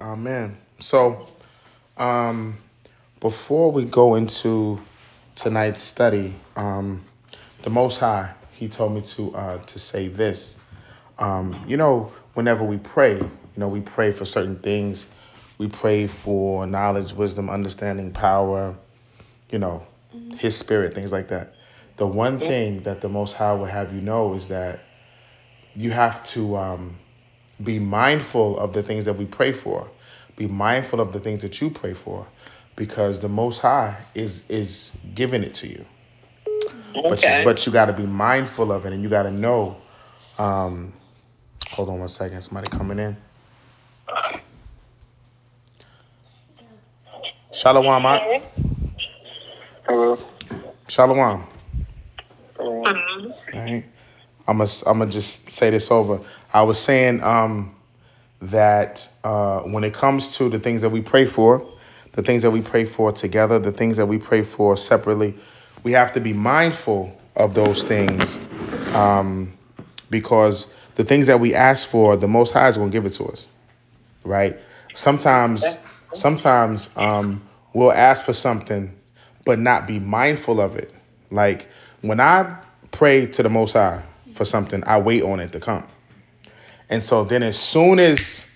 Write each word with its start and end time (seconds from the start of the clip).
Amen. 0.00 0.56
So, 0.78 1.28
um, 1.98 2.56
before 3.20 3.70
we 3.70 3.84
go 3.84 4.14
into 4.14 4.80
tonight's 5.34 5.82
study, 5.82 6.34
um, 6.56 7.04
the 7.62 7.70
Most 7.70 7.98
High, 7.98 8.32
He 8.52 8.68
told 8.68 8.94
me 8.94 9.02
to 9.02 9.36
uh, 9.36 9.58
to 9.58 9.78
say 9.78 10.08
this. 10.08 10.56
Um, 11.18 11.64
you 11.68 11.76
know, 11.76 12.12
whenever 12.32 12.64
we 12.64 12.78
pray, 12.78 13.16
you 13.16 13.30
know, 13.56 13.68
we 13.68 13.82
pray 13.82 14.12
for 14.12 14.24
certain 14.24 14.56
things. 14.56 15.04
We 15.58 15.68
pray 15.68 16.06
for 16.06 16.66
knowledge, 16.66 17.12
wisdom, 17.12 17.50
understanding, 17.50 18.12
power, 18.12 18.74
you 19.50 19.58
know, 19.58 19.86
His 20.38 20.56
Spirit, 20.56 20.94
things 20.94 21.12
like 21.12 21.28
that. 21.28 21.54
The 21.98 22.06
one 22.06 22.38
thing 22.38 22.84
that 22.84 23.02
the 23.02 23.10
Most 23.10 23.34
High 23.34 23.52
will 23.52 23.66
have 23.66 23.94
you 23.94 24.00
know 24.00 24.32
is 24.32 24.48
that 24.48 24.80
you 25.76 25.90
have 25.90 26.24
to 26.24 26.56
um, 26.56 26.96
be 27.64 27.78
mindful 27.78 28.58
of 28.58 28.72
the 28.72 28.82
things 28.82 29.04
that 29.06 29.14
we 29.14 29.26
pray 29.26 29.52
for. 29.52 29.88
Be 30.36 30.48
mindful 30.48 31.00
of 31.00 31.12
the 31.12 31.20
things 31.20 31.42
that 31.42 31.60
you 31.60 31.70
pray 31.70 31.94
for, 31.94 32.26
because 32.76 33.20
the 33.20 33.28
Most 33.28 33.60
High 33.60 33.96
is 34.14 34.42
is 34.48 34.92
giving 35.14 35.42
it 35.44 35.54
to 35.54 35.68
you. 35.68 35.84
But 37.08 37.26
Okay. 37.26 37.38
you, 37.38 37.44
but 37.44 37.66
you 37.66 37.72
got 37.72 37.86
to 37.86 37.92
be 37.92 38.06
mindful 38.06 38.72
of 38.72 38.86
it, 38.86 38.92
and 38.92 39.02
you 39.02 39.08
got 39.08 39.24
to 39.24 39.30
know. 39.30 39.76
Um, 40.38 40.94
hold 41.68 41.90
on 41.90 42.00
one 42.00 42.08
second. 42.08 42.42
Somebody 42.42 42.68
coming 42.70 42.98
in. 42.98 43.16
Shalom, 47.52 48.02
Mak. 48.02 48.22
Hello. 49.86 50.18
Shalom. 50.88 51.46
Hello. 52.56 52.84
Mhm. 52.84 53.34
Right. 53.52 53.84
I'm 54.50 54.58
gonna 54.58 54.70
I'm 54.86 54.98
gonna 54.98 55.12
just 55.12 55.48
say 55.50 55.70
this 55.70 55.92
over. 55.92 56.20
I 56.52 56.62
was 56.64 56.80
saying 56.80 57.22
um, 57.22 57.74
that 58.42 59.08
uh, 59.22 59.60
when 59.60 59.84
it 59.84 59.94
comes 59.94 60.36
to 60.38 60.48
the 60.48 60.58
things 60.58 60.82
that 60.82 60.90
we 60.90 61.02
pray 61.02 61.26
for, 61.26 61.64
the 62.12 62.22
things 62.24 62.42
that 62.42 62.50
we 62.50 62.60
pray 62.60 62.84
for 62.84 63.12
together, 63.12 63.60
the 63.60 63.70
things 63.70 63.96
that 63.98 64.06
we 64.06 64.18
pray 64.18 64.42
for 64.42 64.76
separately, 64.76 65.36
we 65.84 65.92
have 65.92 66.12
to 66.14 66.20
be 66.20 66.32
mindful 66.32 67.16
of 67.36 67.54
those 67.54 67.84
things 67.84 68.40
um, 68.92 69.56
because 70.10 70.66
the 70.96 71.04
things 71.04 71.28
that 71.28 71.38
we 71.38 71.54
ask 71.54 71.86
for, 71.88 72.16
the 72.16 72.28
Most 72.28 72.52
High 72.52 72.68
is 72.68 72.76
gonna 72.76 72.90
give 72.90 73.06
it 73.06 73.10
to 73.14 73.26
us, 73.26 73.46
right? 74.24 74.58
Sometimes, 74.94 75.78
sometimes 76.12 76.90
um, 76.96 77.48
we'll 77.72 77.92
ask 77.92 78.24
for 78.24 78.32
something, 78.34 78.98
but 79.44 79.60
not 79.60 79.86
be 79.86 80.00
mindful 80.00 80.60
of 80.60 80.74
it. 80.76 80.92
Like 81.30 81.68
when 82.02 82.20
I 82.20 82.58
pray 82.90 83.26
to 83.26 83.44
the 83.44 83.50
Most 83.50 83.74
High 83.74 84.02
for 84.40 84.46
something, 84.46 84.82
I 84.86 84.98
wait 84.98 85.22
on 85.22 85.38
it 85.38 85.52
to 85.52 85.60
come. 85.60 85.86
And 86.88 87.02
so 87.02 87.24
then 87.24 87.42
as 87.42 87.58
soon 87.58 87.98
as 87.98 88.48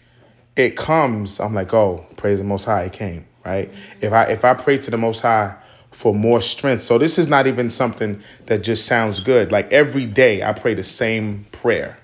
it 0.56 0.78
comes, 0.78 1.40
I'm 1.40 1.52
like, 1.52 1.74
oh, 1.74 2.06
praise 2.16 2.38
the 2.38 2.44
Most 2.44 2.64
High, 2.64 2.84
it 2.84 2.94
came, 2.94 3.26
right? 3.44 3.70
If 4.00 4.14
I 4.14 4.24
if 4.24 4.46
I 4.46 4.54
pray 4.54 4.78
to 4.78 4.90
the 4.90 4.96
Most 4.96 5.20
High 5.20 5.54
for 5.90 6.14
more 6.14 6.40
strength, 6.40 6.84
so 6.84 6.96
this 6.96 7.18
is 7.18 7.28
not 7.28 7.46
even 7.46 7.68
something 7.68 8.22
that 8.46 8.62
just 8.62 8.86
sounds 8.86 9.20
good. 9.20 9.52
Like 9.52 9.74
every 9.74 10.06
day, 10.06 10.42
I 10.42 10.54
pray 10.54 10.72
the 10.72 10.82
same 10.82 11.44
prayer, 11.52 11.98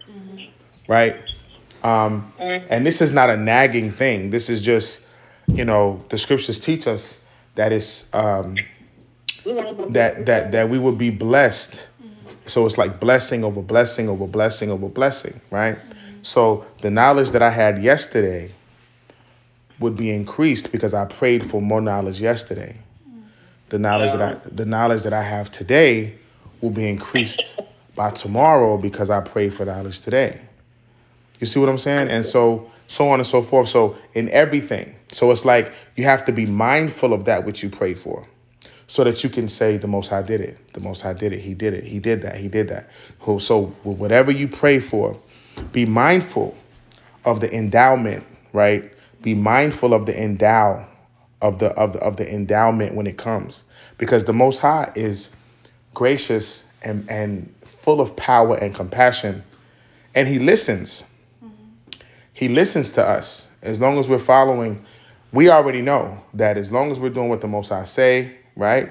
right? 0.86 1.16
Um, 1.82 2.34
and 2.38 2.84
this 2.84 3.00
is 3.00 3.12
not 3.12 3.30
a 3.30 3.36
nagging 3.38 3.92
thing. 3.92 4.28
This 4.28 4.50
is 4.50 4.60
just, 4.60 5.00
you 5.46 5.64
know, 5.64 6.04
the 6.10 6.18
scriptures 6.18 6.58
teach 6.58 6.86
us 6.86 7.18
that 7.54 7.72
it's 7.72 8.14
um, 8.14 8.58
that 9.88 10.26
that 10.26 10.52
that 10.52 10.68
we 10.68 10.78
will 10.78 10.96
be 10.96 11.08
blessed. 11.08 11.88
So 12.50 12.66
it's 12.66 12.76
like 12.76 13.00
blessing 13.00 13.44
over 13.44 13.62
blessing 13.62 14.08
over 14.08 14.26
blessing 14.26 14.70
over 14.70 14.88
blessing, 14.88 15.40
right? 15.50 15.78
So 16.22 16.64
the 16.82 16.90
knowledge 16.90 17.30
that 17.30 17.42
I 17.42 17.50
had 17.50 17.82
yesterday 17.82 18.50
would 19.78 19.96
be 19.96 20.10
increased 20.10 20.72
because 20.72 20.92
I 20.92 21.06
prayed 21.06 21.48
for 21.48 21.62
more 21.62 21.80
knowledge 21.80 22.20
yesterday. 22.20 22.76
The 23.70 23.78
knowledge 23.78 24.12
that 24.12 24.22
I 24.22 24.48
the 24.50 24.66
knowledge 24.66 25.02
that 25.04 25.12
I 25.12 25.22
have 25.22 25.50
today 25.50 26.14
will 26.60 26.70
be 26.70 26.88
increased 26.88 27.56
by 27.94 28.10
tomorrow 28.10 28.76
because 28.76 29.10
I 29.10 29.20
prayed 29.20 29.54
for 29.54 29.64
knowledge 29.64 30.00
today. 30.00 30.40
You 31.38 31.46
see 31.46 31.60
what 31.60 31.68
I'm 31.68 31.78
saying? 31.78 32.08
And 32.08 32.26
so 32.26 32.70
so 32.88 33.08
on 33.08 33.20
and 33.20 33.26
so 33.26 33.42
forth. 33.42 33.68
So 33.68 33.96
in 34.14 34.28
everything. 34.30 34.94
So 35.12 35.30
it's 35.30 35.44
like 35.44 35.72
you 35.96 36.04
have 36.04 36.24
to 36.26 36.32
be 36.32 36.46
mindful 36.46 37.12
of 37.12 37.24
that 37.24 37.44
which 37.46 37.62
you 37.62 37.70
pray 37.70 37.94
for. 37.94 38.26
So 38.90 39.04
that 39.04 39.22
you 39.22 39.30
can 39.30 39.46
say 39.46 39.76
the 39.76 39.86
most 39.86 40.08
high 40.08 40.22
did 40.22 40.40
it. 40.40 40.72
The 40.72 40.80
most 40.80 41.02
high 41.02 41.12
did 41.12 41.32
it. 41.32 41.38
He 41.38 41.54
did 41.54 41.74
it. 41.74 41.84
He 41.84 42.00
did 42.00 42.22
that. 42.22 42.34
He 42.34 42.48
did 42.48 42.66
that. 42.70 42.90
So 43.38 43.66
whatever 43.84 44.32
you 44.32 44.48
pray 44.48 44.80
for, 44.80 45.16
be 45.70 45.86
mindful 45.86 46.56
of 47.24 47.40
the 47.40 47.54
endowment, 47.54 48.26
right? 48.52 48.92
Be 49.22 49.32
mindful 49.36 49.94
of 49.94 50.06
the 50.06 50.20
endow 50.20 50.84
of 51.40 51.60
the 51.60 51.68
of 51.74 51.92
the 51.92 52.00
of 52.00 52.16
the 52.16 52.28
endowment 52.34 52.96
when 52.96 53.06
it 53.06 53.16
comes. 53.16 53.62
Because 53.96 54.24
the 54.24 54.32
most 54.32 54.58
high 54.58 54.90
is 54.96 55.30
gracious 55.94 56.66
and, 56.82 57.08
and 57.08 57.54
full 57.64 58.00
of 58.00 58.16
power 58.16 58.56
and 58.56 58.74
compassion. 58.74 59.44
And 60.16 60.26
he 60.26 60.40
listens. 60.40 61.04
Mm-hmm. 61.44 62.00
He 62.32 62.48
listens 62.48 62.90
to 62.90 63.06
us. 63.06 63.46
As 63.62 63.80
long 63.80 63.98
as 64.00 64.08
we're 64.08 64.18
following, 64.18 64.84
we 65.32 65.48
already 65.48 65.80
know 65.80 66.20
that 66.34 66.56
as 66.56 66.72
long 66.72 66.90
as 66.90 66.98
we're 66.98 67.10
doing 67.10 67.28
what 67.28 67.40
the 67.40 67.46
most 67.46 67.68
high 67.68 67.84
say, 67.84 68.39
right? 68.56 68.90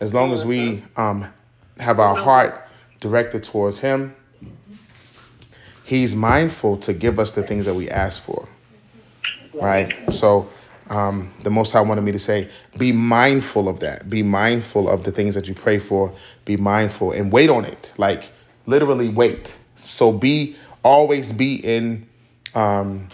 As 0.00 0.12
long 0.12 0.32
as 0.32 0.44
we 0.44 0.84
um 0.96 1.26
have 1.78 2.00
our 2.00 2.14
heart 2.14 2.66
directed 3.00 3.42
towards 3.42 3.78
him, 3.78 4.14
he's 5.84 6.14
mindful 6.14 6.78
to 6.78 6.92
give 6.92 7.18
us 7.18 7.32
the 7.32 7.42
things 7.42 7.66
that 7.66 7.74
we 7.74 7.88
ask 7.90 8.22
for. 8.22 8.48
Right? 9.54 9.94
So 10.12 10.50
um, 10.88 11.32
the 11.42 11.50
Most 11.50 11.72
High 11.72 11.80
wanted 11.80 12.02
me 12.02 12.12
to 12.12 12.18
say, 12.18 12.50
be 12.78 12.92
mindful 12.92 13.68
of 13.68 13.80
that. 13.80 14.08
Be 14.08 14.22
mindful 14.22 14.88
of 14.88 15.04
the 15.04 15.12
things 15.12 15.34
that 15.34 15.48
you 15.48 15.54
pray 15.54 15.78
for. 15.78 16.14
Be 16.44 16.56
mindful 16.56 17.12
and 17.12 17.32
wait 17.32 17.50
on 17.50 17.64
it. 17.64 17.92
Like 17.96 18.30
literally 18.66 19.08
wait. 19.08 19.56
So 19.76 20.12
be 20.12 20.56
always 20.82 21.32
be 21.32 21.56
in 21.56 22.08
um 22.54 23.08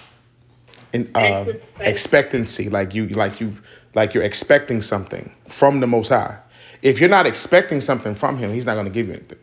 in 0.93 1.11
uh 1.15 1.47
expectancy. 1.81 2.69
Like 2.69 2.95
you 2.95 3.09
like 3.09 3.41
you 3.41 3.51
like 3.95 4.15
you're 4.15 4.25
expecting 4.25 4.81
something 4.81 5.33
from 5.47 5.81
the 5.81 5.87
Most 5.87 6.09
High. 6.09 6.39
If 6.83 7.01
you're 7.01 7.09
not 7.09 7.27
expecting 7.27 7.81
something 7.81 8.15
from 8.15 8.39
Him, 8.39 8.53
He's 8.53 8.67
not 8.67 8.75
going 8.75 8.87
to 8.87 8.93
give 8.93 9.09
you 9.09 9.15
anything. 9.15 9.39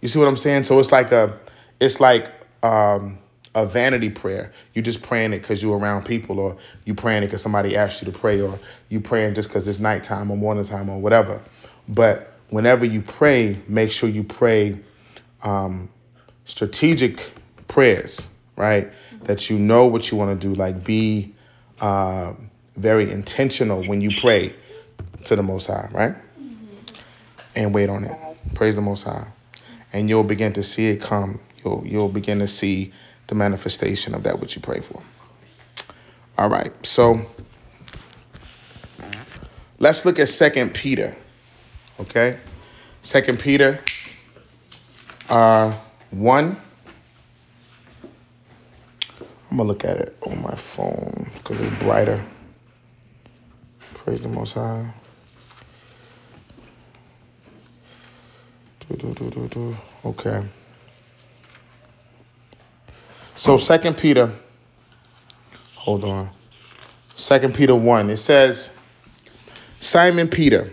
You 0.00 0.08
see 0.08 0.18
what 0.18 0.28
I'm 0.28 0.36
saying? 0.36 0.64
So 0.64 0.78
it's 0.78 0.92
like 0.92 1.12
a, 1.12 1.36
it's 1.80 2.00
like 2.00 2.30
um, 2.62 3.18
a 3.54 3.66
vanity 3.66 4.10
prayer. 4.10 4.52
You're 4.74 4.84
just 4.84 5.02
praying 5.02 5.32
it 5.32 5.40
because 5.40 5.62
you're 5.62 5.76
around 5.76 6.04
people, 6.04 6.38
or 6.38 6.56
you 6.84 6.94
praying 6.94 7.22
it 7.22 7.26
because 7.26 7.42
somebody 7.42 7.76
asked 7.76 8.02
you 8.02 8.10
to 8.10 8.16
pray, 8.16 8.40
or 8.40 8.58
you 8.88 9.00
praying 9.00 9.34
just 9.34 9.48
because 9.48 9.66
it's 9.66 9.80
nighttime 9.80 10.30
or 10.30 10.36
morning 10.36 10.64
time 10.64 10.88
or 10.88 11.00
whatever. 11.00 11.40
But 11.88 12.32
whenever 12.50 12.84
you 12.84 13.02
pray, 13.02 13.56
make 13.66 13.90
sure 13.90 14.08
you 14.08 14.22
pray 14.22 14.78
um, 15.42 15.88
strategic 16.44 17.32
prayers, 17.66 18.26
right? 18.58 18.92
That 19.22 19.48
you 19.48 19.58
know 19.58 19.86
what 19.86 20.10
you 20.10 20.18
want 20.18 20.38
to 20.38 20.48
do. 20.48 20.54
Like 20.54 20.84
be 20.84 21.34
uh, 21.80 22.34
very 22.76 23.10
intentional 23.10 23.86
when 23.86 24.02
you 24.02 24.10
pray 24.20 24.54
to 25.24 25.36
the 25.36 25.42
Most 25.42 25.68
High, 25.68 25.88
right? 25.92 26.14
And 27.54 27.72
wait 27.72 27.88
on 27.88 28.04
it. 28.04 28.18
Praise 28.54 28.76
the 28.76 28.82
Most 28.82 29.04
High 29.04 29.26
and 29.92 30.08
you'll 30.08 30.24
begin 30.24 30.52
to 30.54 30.62
see 30.62 30.88
it 30.88 31.00
come. 31.00 31.40
You'll 31.64 31.84
you'll 31.86 32.08
begin 32.08 32.38
to 32.40 32.46
see 32.46 32.92
the 33.26 33.34
manifestation 33.34 34.14
of 34.14 34.22
that 34.24 34.40
which 34.40 34.56
you 34.56 34.62
pray 34.62 34.80
for. 34.80 35.02
All 36.36 36.48
right, 36.48 36.72
so 36.86 37.20
let's 39.78 40.04
look 40.04 40.18
at 40.18 40.28
Second 40.28 40.74
Peter. 40.74 41.16
Okay, 42.00 42.38
Second 43.02 43.40
Peter, 43.40 43.80
uh, 45.28 45.76
one. 46.10 46.56
I'm 49.50 49.56
gonna 49.56 49.68
look 49.68 49.84
at 49.84 49.96
it 49.96 50.16
on 50.26 50.42
my 50.42 50.54
phone 50.54 51.30
because 51.34 51.60
it's 51.60 51.76
brighter. 51.82 52.22
Praise 53.94 54.22
the 54.22 54.28
Most 54.28 54.52
High. 54.52 54.92
Do, 58.88 58.96
do, 58.96 59.14
do, 59.14 59.30
do, 59.30 59.48
do. 59.48 59.76
Okay. 60.04 60.42
So 63.36 63.54
oh. 63.54 63.58
Second 63.58 63.96
Peter, 63.96 64.32
hold 65.74 66.04
on. 66.04 66.28
Second 67.16 67.54
Peter 67.54 67.74
1, 67.74 68.10
it 68.10 68.18
says, 68.18 68.70
Simon 69.80 70.28
Peter, 70.28 70.72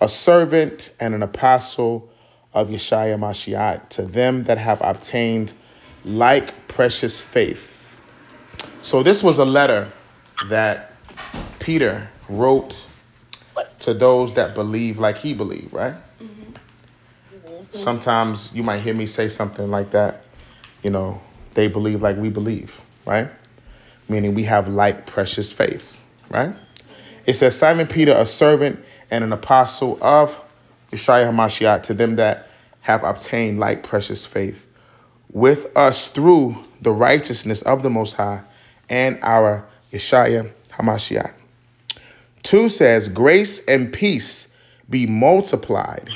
a 0.00 0.08
servant 0.08 0.92
and 1.00 1.14
an 1.14 1.22
apostle 1.22 2.08
of 2.54 2.68
Yeshua 2.68 3.18
Mashiach, 3.18 3.88
to 3.90 4.02
them 4.02 4.44
that 4.44 4.58
have 4.58 4.80
obtained 4.80 5.52
like 6.04 6.68
precious 6.68 7.20
faith. 7.20 7.75
So 8.82 9.02
this 9.02 9.22
was 9.22 9.38
a 9.38 9.44
letter 9.44 9.90
that 10.48 10.92
Peter 11.58 12.08
wrote 12.28 12.86
to 13.80 13.94
those 13.94 14.34
that 14.34 14.54
believe 14.54 14.98
like 14.98 15.18
he 15.18 15.34
believed, 15.34 15.72
right? 15.72 15.94
Mm-hmm. 16.20 16.52
Sometimes 17.70 18.52
you 18.54 18.62
might 18.62 18.80
hear 18.80 18.94
me 18.94 19.06
say 19.06 19.28
something 19.28 19.70
like 19.70 19.90
that, 19.90 20.24
you 20.82 20.90
know, 20.90 21.20
they 21.54 21.68
believe 21.68 22.02
like 22.02 22.16
we 22.16 22.30
believe, 22.30 22.80
right? 23.04 23.28
meaning 24.08 24.34
we 24.34 24.44
have 24.44 24.68
like 24.68 25.06
precious 25.06 25.52
faith, 25.52 26.00
right? 26.30 26.54
It 27.26 27.34
says, 27.34 27.56
Simon 27.56 27.86
Peter, 27.86 28.12
a 28.12 28.26
servant 28.26 28.78
and 29.10 29.24
an 29.24 29.32
apostle 29.32 29.98
of 30.00 30.38
Yeshua 30.92 31.30
HaMashiach, 31.30 31.84
to 31.84 31.94
them 31.94 32.16
that 32.16 32.48
have 32.80 33.02
obtained 33.02 33.58
like 33.58 33.82
precious 33.82 34.24
faith 34.24 34.64
with 35.32 35.76
us 35.76 36.08
through 36.08 36.56
the 36.82 36.92
righteousness 36.92 37.62
of 37.62 37.82
the 37.82 37.90
Most 37.90 38.14
High 38.14 38.42
and 38.88 39.18
our 39.22 39.66
Yeshua 39.92 40.50
HaMashiach. 40.70 41.32
Two 42.42 42.68
says, 42.68 43.08
grace 43.08 43.64
and 43.66 43.92
peace 43.92 44.48
be 44.88 45.06
multiplied, 45.06 46.08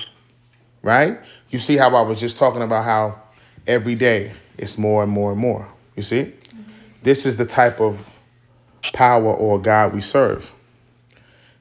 right? 0.82 1.18
You 1.50 1.58
see 1.58 1.76
how 1.76 1.94
I 1.96 2.02
was 2.02 2.20
just 2.20 2.36
talking 2.36 2.62
about 2.62 2.84
how 2.84 3.20
every 3.66 3.96
day 3.96 4.32
it's 4.56 4.78
more 4.78 5.02
and 5.02 5.10
more 5.10 5.32
and 5.32 5.40
more. 5.40 5.68
You 5.96 6.02
see? 6.02 6.22
Mm-hmm. 6.22 6.72
This 7.02 7.26
is 7.26 7.36
the 7.36 7.46
type 7.46 7.80
of 7.80 8.08
power 8.92 9.32
or 9.34 9.60
God 9.60 9.94
we 9.94 10.00
serve. 10.00 10.50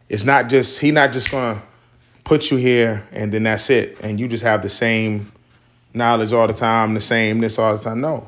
It's 0.08 0.24
not 0.24 0.50
just, 0.50 0.80
He 0.80 0.92
not 0.92 1.14
just 1.14 1.32
gonna 1.32 1.62
put 2.24 2.52
you 2.52 2.58
here 2.58 3.08
and 3.12 3.32
then 3.32 3.44
that's 3.44 3.70
it, 3.70 3.98
and 4.02 4.20
you 4.20 4.28
just 4.28 4.44
have 4.44 4.62
the 4.62 4.70
same 4.70 5.32
knowledge 5.94 6.34
all 6.34 6.48
the 6.48 6.54
time, 6.54 6.94
the 6.94 7.02
same 7.02 7.40
this 7.40 7.58
all 7.58 7.76
the 7.76 7.84
time. 7.84 8.02
No. 8.02 8.28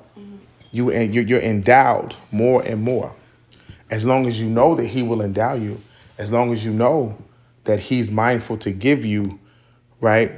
You 0.72 0.92
and 0.92 1.14
you're, 1.14 1.40
endowed 1.40 2.16
more 2.32 2.62
and 2.64 2.82
more. 2.82 3.14
As 3.90 4.06
long 4.06 4.26
as 4.28 4.40
you 4.40 4.48
know 4.48 4.76
that 4.76 4.88
He 4.88 5.04
will 5.04 5.22
endow 5.22 5.54
you, 5.54 5.82
as 6.18 6.32
long 6.32 6.52
as 6.52 6.64
you 6.64 6.72
know 6.72 7.18
that 7.66 7.80
He's 7.80 8.10
mindful 8.10 8.58
to 8.60 8.72
give 8.72 9.06
you, 9.06 9.40
right, 10.00 10.32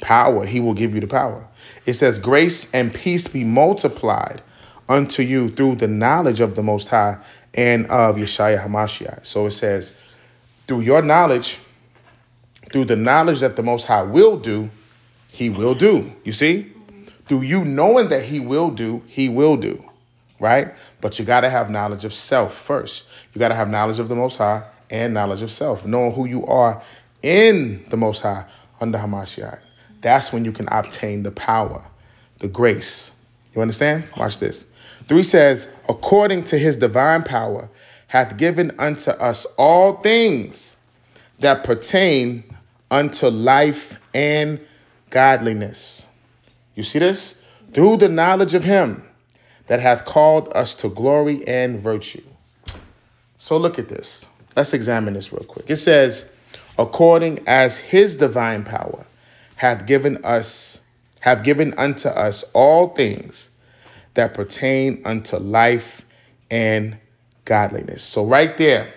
power, 0.00 0.44
He 0.44 0.60
will 0.60 0.74
give 0.74 0.94
you 0.94 1.00
the 1.00 1.06
power. 1.06 1.46
It 1.86 1.94
says, 1.94 2.18
"Grace 2.18 2.72
and 2.74 2.92
peace 2.92 3.28
be 3.28 3.44
multiplied 3.44 4.42
unto 4.88 5.22
you 5.22 5.48
through 5.48 5.76
the 5.76 5.88
knowledge 5.88 6.40
of 6.40 6.54
the 6.54 6.62
Most 6.62 6.88
High 6.88 7.18
and 7.54 7.86
of 7.86 8.16
Yeshua 8.16 8.62
Hamashiach." 8.62 9.24
So 9.24 9.46
it 9.46 9.52
says, 9.52 9.92
through 10.66 10.80
your 10.80 11.02
knowledge 11.02 11.58
through 12.72 12.86
the 12.86 12.96
knowledge 12.96 13.40
that 13.40 13.56
the 13.56 13.62
Most 13.62 13.84
High 13.84 14.02
will 14.02 14.38
do, 14.38 14.70
He 15.28 15.50
will 15.50 15.74
do. 15.74 16.12
You 16.24 16.32
see? 16.32 16.71
Through 17.32 17.40
you 17.40 17.64
knowing 17.64 18.10
that 18.10 18.26
He 18.26 18.40
will 18.40 18.70
do, 18.70 19.02
He 19.06 19.30
will 19.30 19.56
do. 19.56 19.82
Right? 20.38 20.74
But 21.00 21.18
you 21.18 21.24
got 21.24 21.40
to 21.40 21.48
have 21.48 21.70
knowledge 21.70 22.04
of 22.04 22.12
self 22.12 22.54
first. 22.54 23.04
You 23.32 23.38
got 23.38 23.48
to 23.48 23.54
have 23.54 23.70
knowledge 23.70 23.98
of 23.98 24.10
the 24.10 24.14
Most 24.14 24.36
High 24.36 24.64
and 24.90 25.14
knowledge 25.14 25.40
of 25.40 25.50
self, 25.50 25.86
knowing 25.86 26.12
who 26.12 26.26
you 26.26 26.44
are 26.44 26.82
in 27.22 27.86
the 27.88 27.96
Most 27.96 28.20
High 28.20 28.44
under 28.82 28.98
Hamashiach. 28.98 29.60
That's 30.02 30.30
when 30.30 30.44
you 30.44 30.52
can 30.52 30.68
obtain 30.68 31.22
the 31.22 31.30
power, 31.30 31.82
the 32.40 32.48
grace. 32.48 33.10
You 33.54 33.62
understand? 33.62 34.04
Watch 34.18 34.36
this. 34.36 34.66
Three 35.08 35.22
says, 35.22 35.68
according 35.88 36.44
to 36.44 36.58
his 36.58 36.76
divine 36.76 37.22
power, 37.22 37.70
hath 38.08 38.36
given 38.36 38.72
unto 38.78 39.10
us 39.10 39.46
all 39.56 40.02
things 40.02 40.76
that 41.38 41.64
pertain 41.64 42.44
unto 42.90 43.28
life 43.28 43.96
and 44.12 44.60
godliness. 45.08 46.08
You 46.74 46.82
see 46.82 46.98
this? 46.98 47.40
Through 47.72 47.98
the 47.98 48.08
knowledge 48.08 48.54
of 48.54 48.64
him 48.64 49.04
that 49.66 49.80
hath 49.80 50.04
called 50.04 50.52
us 50.54 50.74
to 50.76 50.88
glory 50.88 51.46
and 51.46 51.80
virtue. 51.80 52.22
So 53.38 53.56
look 53.56 53.78
at 53.78 53.88
this. 53.88 54.26
Let's 54.56 54.74
examine 54.74 55.14
this 55.14 55.32
real 55.32 55.44
quick. 55.44 55.66
It 55.68 55.76
says, 55.76 56.30
according 56.78 57.40
as 57.46 57.76
his 57.76 58.16
divine 58.16 58.64
power 58.64 59.04
hath 59.56 59.86
given 59.86 60.24
us, 60.24 60.80
have 61.20 61.42
given 61.42 61.74
unto 61.78 62.08
us 62.08 62.44
all 62.52 62.88
things 62.88 63.50
that 64.14 64.34
pertain 64.34 65.02
unto 65.04 65.36
life 65.36 66.04
and 66.50 66.98
godliness. 67.44 68.02
So 68.02 68.26
right 68.26 68.56
there, 68.56 68.92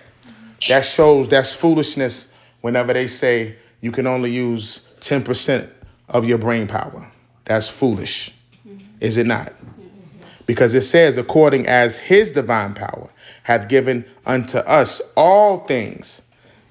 that 0.68 0.81
shows 0.81 1.27
that's 1.30 1.54
foolishness 1.54 2.27
whenever 2.62 2.94
they 2.94 3.07
say 3.07 3.56
you 3.81 3.92
can 3.92 4.07
only 4.07 4.31
use 4.31 4.81
10% 5.01 5.69
of 6.10 6.25
your 6.25 6.38
brain 6.38 6.68
power. 6.68 7.12
That's 7.45 7.68
foolish. 7.68 8.33
Mm-hmm. 8.68 8.80
Is 9.00 9.18
it 9.18 9.25
not? 9.25 9.47
Mm-hmm. 9.47 10.24
Because 10.45 10.74
it 10.74 10.81
says, 10.81 11.18
according 11.18 11.68
as 11.68 11.97
his 11.97 12.31
divine 12.31 12.74
power 12.74 13.09
hath 13.44 13.68
given 13.69 14.06
unto 14.25 14.57
us 14.57 15.01
all 15.15 15.59
things 15.65 16.21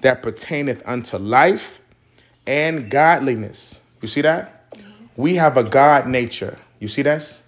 that 0.01 0.21
pertaineth 0.21 0.83
unto 0.85 1.17
life 1.17 1.81
and 2.45 2.91
godliness. 2.91 3.81
You 4.01 4.07
see 4.07 4.21
that? 4.21 4.71
Mm-hmm. 4.71 5.21
We 5.21 5.35
have 5.35 5.57
a 5.57 5.63
God 5.63 6.07
nature. 6.07 6.57
You 6.79 6.87
see 6.87 7.01
this? 7.01 7.41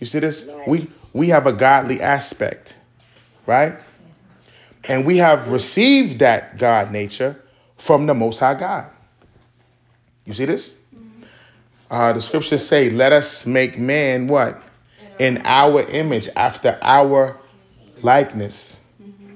You 0.00 0.06
see 0.06 0.18
this? 0.18 0.48
We 0.66 0.90
we 1.12 1.28
have 1.28 1.46
a 1.46 1.52
godly 1.52 2.00
aspect, 2.00 2.76
right? 3.46 3.74
And 4.84 5.04
we 5.04 5.18
have 5.18 5.48
received 5.48 6.20
that 6.20 6.56
God 6.56 6.90
nature 6.90 7.36
from 7.76 8.06
the 8.06 8.14
Most 8.14 8.38
High 8.38 8.54
God. 8.54 8.90
You 10.24 10.32
see 10.32 10.46
this? 10.46 10.74
Uh, 11.90 12.12
the 12.12 12.22
scriptures 12.22 12.66
say, 12.66 12.88
"Let 12.88 13.12
us 13.12 13.46
make 13.46 13.78
man 13.78 14.28
what 14.28 14.62
in 15.18 15.42
our 15.44 15.82
image, 15.82 16.28
after 16.36 16.78
our 16.82 17.36
likeness." 18.02 18.78
Mm-hmm. 19.02 19.34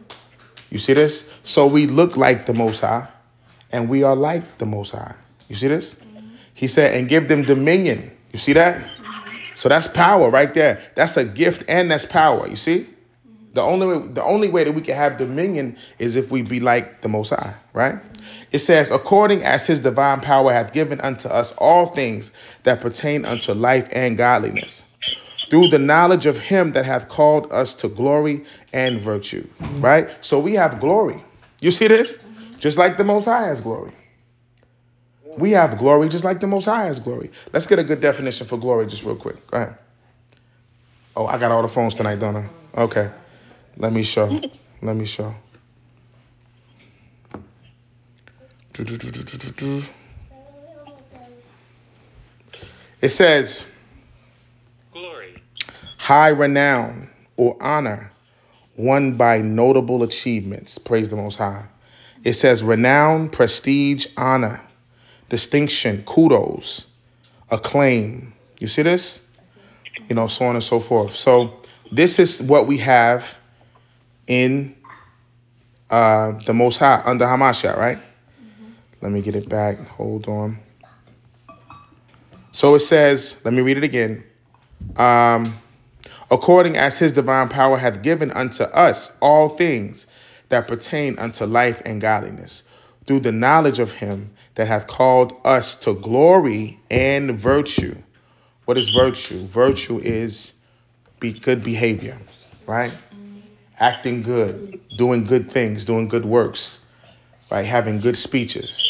You 0.71 0.79
see 0.79 0.95
this? 0.95 1.29
So 1.43 1.67
we 1.67 1.87
look 1.87 2.17
like 2.17 2.47
the 2.47 2.55
Most 2.55 2.81
High, 2.81 3.09
and 3.73 3.89
we 3.89 4.05
are 4.05 4.15
like 4.15 4.59
the 4.59 4.67
Most 4.67 4.93
High. 4.93 5.15
You 5.49 5.57
see 5.57 5.69
this? 5.69 5.95
Mm-hmm. 5.95 6.29
He 6.55 6.69
said, 6.69 6.95
"And 6.95 7.09
give 7.09 7.29
them 7.29 7.43
dominion." 7.43 8.11
You 8.33 8.39
see 8.39 8.53
that? 8.53 8.81
Mm-hmm. 8.81 9.55
So 9.57 9.69
that's 9.69 9.89
power 9.89 10.31
right 10.31 10.53
there. 10.55 10.81
That's 10.95 11.17
a 11.17 11.25
gift 11.25 11.65
and 11.69 11.91
that's 11.91 12.07
power. 12.07 12.49
You 12.49 12.57
see? 12.57 12.89
The 13.55 13.63
only 13.63 13.87
way, 13.87 14.07
the 14.09 14.25
only 14.25 14.49
way 14.49 14.65
that 14.65 14.73
we 14.73 14.83
can 14.83 14.97
have 14.97 15.17
dominion 15.17 15.77
is 16.01 16.17
if 16.17 16.31
we 16.31 16.43
be 16.43 16.59
like 16.59 17.03
the 17.03 17.09
Most 17.09 17.31
High, 17.31 17.55
right? 17.73 18.01
It 18.51 18.59
says, 18.59 18.91
according 18.91 19.45
as 19.45 19.65
His 19.65 19.79
divine 19.79 20.21
power 20.21 20.53
hath 20.53 20.73
given 20.73 21.01
unto 21.01 21.29
us 21.29 21.53
all 21.53 21.95
things 21.95 22.33
that 22.65 22.81
pertain 22.81 23.25
unto 23.25 23.53
life 23.53 23.89
and 23.93 24.17
godliness, 24.17 24.85
through 25.51 25.69
the 25.69 25.79
knowledge 25.79 26.27
of 26.27 26.37
Him 26.37 26.73
that 26.73 26.85
hath 26.85 27.09
called 27.09 27.53
us 27.53 27.75
to 27.75 27.89
glory 27.89 28.45
and 28.73 29.01
virtue, 29.01 29.47
right? 29.79 30.11
So 30.21 30.41
we 30.41 30.55
have 30.55 30.81
glory. 30.81 31.23
You 31.61 31.71
see 31.71 31.87
this? 31.87 32.19
Just 32.59 32.77
like 32.77 32.97
the 32.97 33.05
Most 33.05 33.27
High 33.27 33.47
has 33.47 33.61
glory. 33.61 33.93
We 35.37 35.53
have 35.53 35.79
glory 35.79 36.09
just 36.09 36.25
like 36.25 36.41
the 36.41 36.49
Most 36.49 36.65
High 36.65 36.87
has 36.87 36.99
glory. 36.99 37.31
Let's 37.53 37.69
get 37.69 37.79
a 37.79 37.85
good 37.85 38.01
definition 38.01 38.49
for 38.49 38.57
glory 38.57 38.89
just 38.89 39.05
real 39.05 39.17
quick. 39.17 39.47
Go 39.47 39.59
ahead. 39.59 39.79
Oh, 41.17 41.27
I 41.27 41.39
got 41.39 41.53
all 41.53 41.63
the 41.63 41.69
phones 41.69 41.95
tonight, 41.95 42.19
don't 42.19 42.37
I? 42.37 42.49
Okay. 42.77 43.11
Let 43.77 43.93
me 43.93 44.03
show. 44.03 44.41
Let 44.83 44.97
me 44.97 45.05
show. 45.05 45.35
It 53.01 53.09
says, 53.11 53.65
Glory. 54.93 55.43
High 55.97 56.29
renown 56.29 57.09
or 57.37 57.57
honor 57.61 58.11
won 58.77 59.17
by 59.17 59.39
notable 59.39 60.03
achievements. 60.03 60.79
Praise 60.79 61.09
the 61.09 61.17
Most 61.17 61.37
High. 61.37 61.65
It 62.25 62.33
says 62.35 62.63
renown, 62.63 63.29
prestige, 63.29 64.07
honor, 64.17 64.61
distinction, 65.29 66.03
kudos, 66.07 66.87
acclaim. 67.51 68.33
You 68.59 68.67
see 68.67 68.83
this? 68.83 69.21
You 70.09 70.15
know, 70.17 70.27
so 70.27 70.47
on 70.47 70.57
and 70.57 70.65
so 70.65 70.81
forth. 70.81 71.15
So, 71.15 71.61
this 71.93 72.19
is 72.19 72.43
what 72.43 72.67
we 72.67 72.79
have 72.79 73.25
in 74.27 74.75
uh, 75.91 76.33
the 76.47 76.55
Most 76.55 76.79
High 76.79 77.03
under 77.05 77.25
Hamashiach, 77.25 77.77
right? 77.77 77.99
Mm-hmm. 77.99 78.71
Let 79.03 79.13
me 79.13 79.21
get 79.21 79.37
it 79.37 79.49
back. 79.49 79.79
Hold 79.87 80.29
on. 80.29 80.59
So 82.53 82.75
it 82.75 82.81
says, 82.81 83.41
let 83.45 83.53
me 83.53 83.63
read 83.63 83.77
it 83.77 83.85
again. 83.85 84.23
Um, 84.97 85.57
according 86.31 86.77
as 86.77 86.99
his 86.99 87.13
divine 87.13 87.49
power 87.49 87.77
hath 87.77 88.03
given 88.03 88.31
unto 88.31 88.63
us 88.63 89.17
all 89.21 89.57
things 89.57 90.07
that 90.51 90.69
pertain 90.69 91.19
unto 91.19 91.47
life 91.47 91.83
and 91.85 92.01
godliness, 92.01 92.63
through 93.07 93.21
the 93.21 93.33
knowledge 93.33 93.79
of 93.81 93.93
him 93.93 94.31
that 94.55 94.69
hath 94.69 94.87
called 94.87 95.35
us 95.45 95.75
to 95.75 95.95
glory 95.95 96.79
and 96.91 97.37
virtue. 97.37 97.97
What 98.67 98.79
is 98.79 98.89
virtue? 98.89 99.45
Virtue 99.47 99.99
is 99.99 100.55
be 101.21 101.33
good 101.33 101.65
behavior, 101.65 102.19
right? 102.67 102.93
Acting 103.81 104.23
good, 104.23 104.81
doing 104.97 105.25
good 105.25 105.51
things, 105.51 105.85
doing 105.85 106.09
good 106.09 106.25
works, 106.25 106.81
right? 107.51 107.65
Having 107.65 108.01
good 108.01 108.17
speeches, 108.17 108.87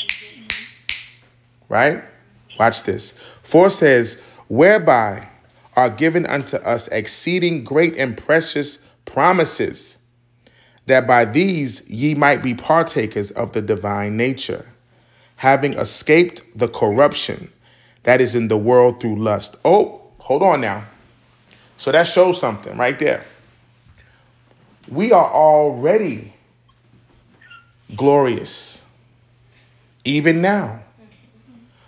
right? 1.69 2.05
Watch 2.59 2.83
this. 2.83 3.15
Four 3.43 3.71
says, 3.71 4.21
whereby 4.49 5.29
are 5.77 5.91
given 5.91 6.27
unto 6.27 6.57
us 6.59 6.89
exceeding 6.89 7.65
great 7.65 7.97
and 7.97 8.17
precious 8.17 8.79
promises, 9.07 9.99
that 10.87 11.07
by 11.07 11.25
these 11.25 11.89
ye 11.89 12.15
might 12.15 12.43
be 12.43 12.55
partakers 12.55 13.31
of 13.33 13.53
the 13.53 13.63
divine 13.63 14.17
nature, 14.17 14.67
having 15.37 15.75
escaped 15.75 16.43
the 16.55 16.69
corruption 16.69 17.51
that 18.05 18.21
is 18.21 18.35
in 18.35 18.49
the 18.49 18.57
world 18.57 19.01
through 19.01 19.17
lust. 19.17 19.57
Oh, 19.65 20.03
hold 20.19 20.43
on 20.43 20.61
now. 20.61 20.85
So 21.79 21.91
that 21.91 22.07
shows 22.07 22.39
something 22.39 22.77
right 22.77 22.99
there 22.99 23.25
we 24.89 25.13
are 25.13 25.31
already 25.31 26.33
glorious, 27.97 28.83
even 30.05 30.43
now. 30.43 30.81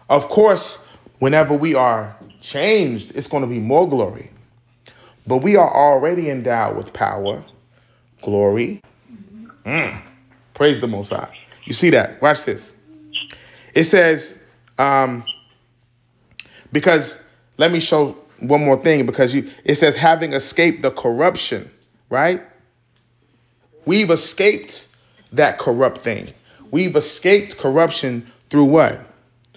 Of 0.08 0.28
course, 0.28 0.84
whenever 1.18 1.54
we 1.54 1.74
are 1.74 2.16
changed, 2.40 3.16
it's 3.16 3.26
going 3.26 3.42
to 3.42 3.48
be 3.48 3.58
more 3.58 3.88
glory. 3.88 4.30
But 5.26 5.38
we 5.38 5.56
are 5.56 5.72
already 5.74 6.30
endowed 6.30 6.76
with 6.76 6.92
power, 6.92 7.44
glory. 8.22 8.80
Mm. 9.64 10.00
Praise 10.54 10.80
the 10.80 10.86
Most 10.86 11.10
High. 11.10 11.36
You 11.64 11.72
see 11.72 11.90
that? 11.90 12.22
Watch 12.22 12.44
this. 12.44 12.72
It 13.74 13.84
says, 13.84 14.38
um, 14.78 15.24
because 16.72 17.22
let 17.58 17.72
me 17.72 17.80
show 17.80 18.16
one 18.40 18.64
more 18.64 18.82
thing 18.82 19.06
because 19.06 19.34
you 19.34 19.50
it 19.64 19.76
says 19.76 19.96
having 19.96 20.32
escaped 20.32 20.82
the 20.82 20.90
corruption, 20.90 21.70
right? 22.10 22.42
We've 23.86 24.10
escaped 24.10 24.86
that 25.32 25.58
corrupt 25.58 26.02
thing. 26.02 26.32
We've 26.70 26.96
escaped 26.96 27.56
corruption 27.56 28.30
through 28.50 28.64
what? 28.64 29.00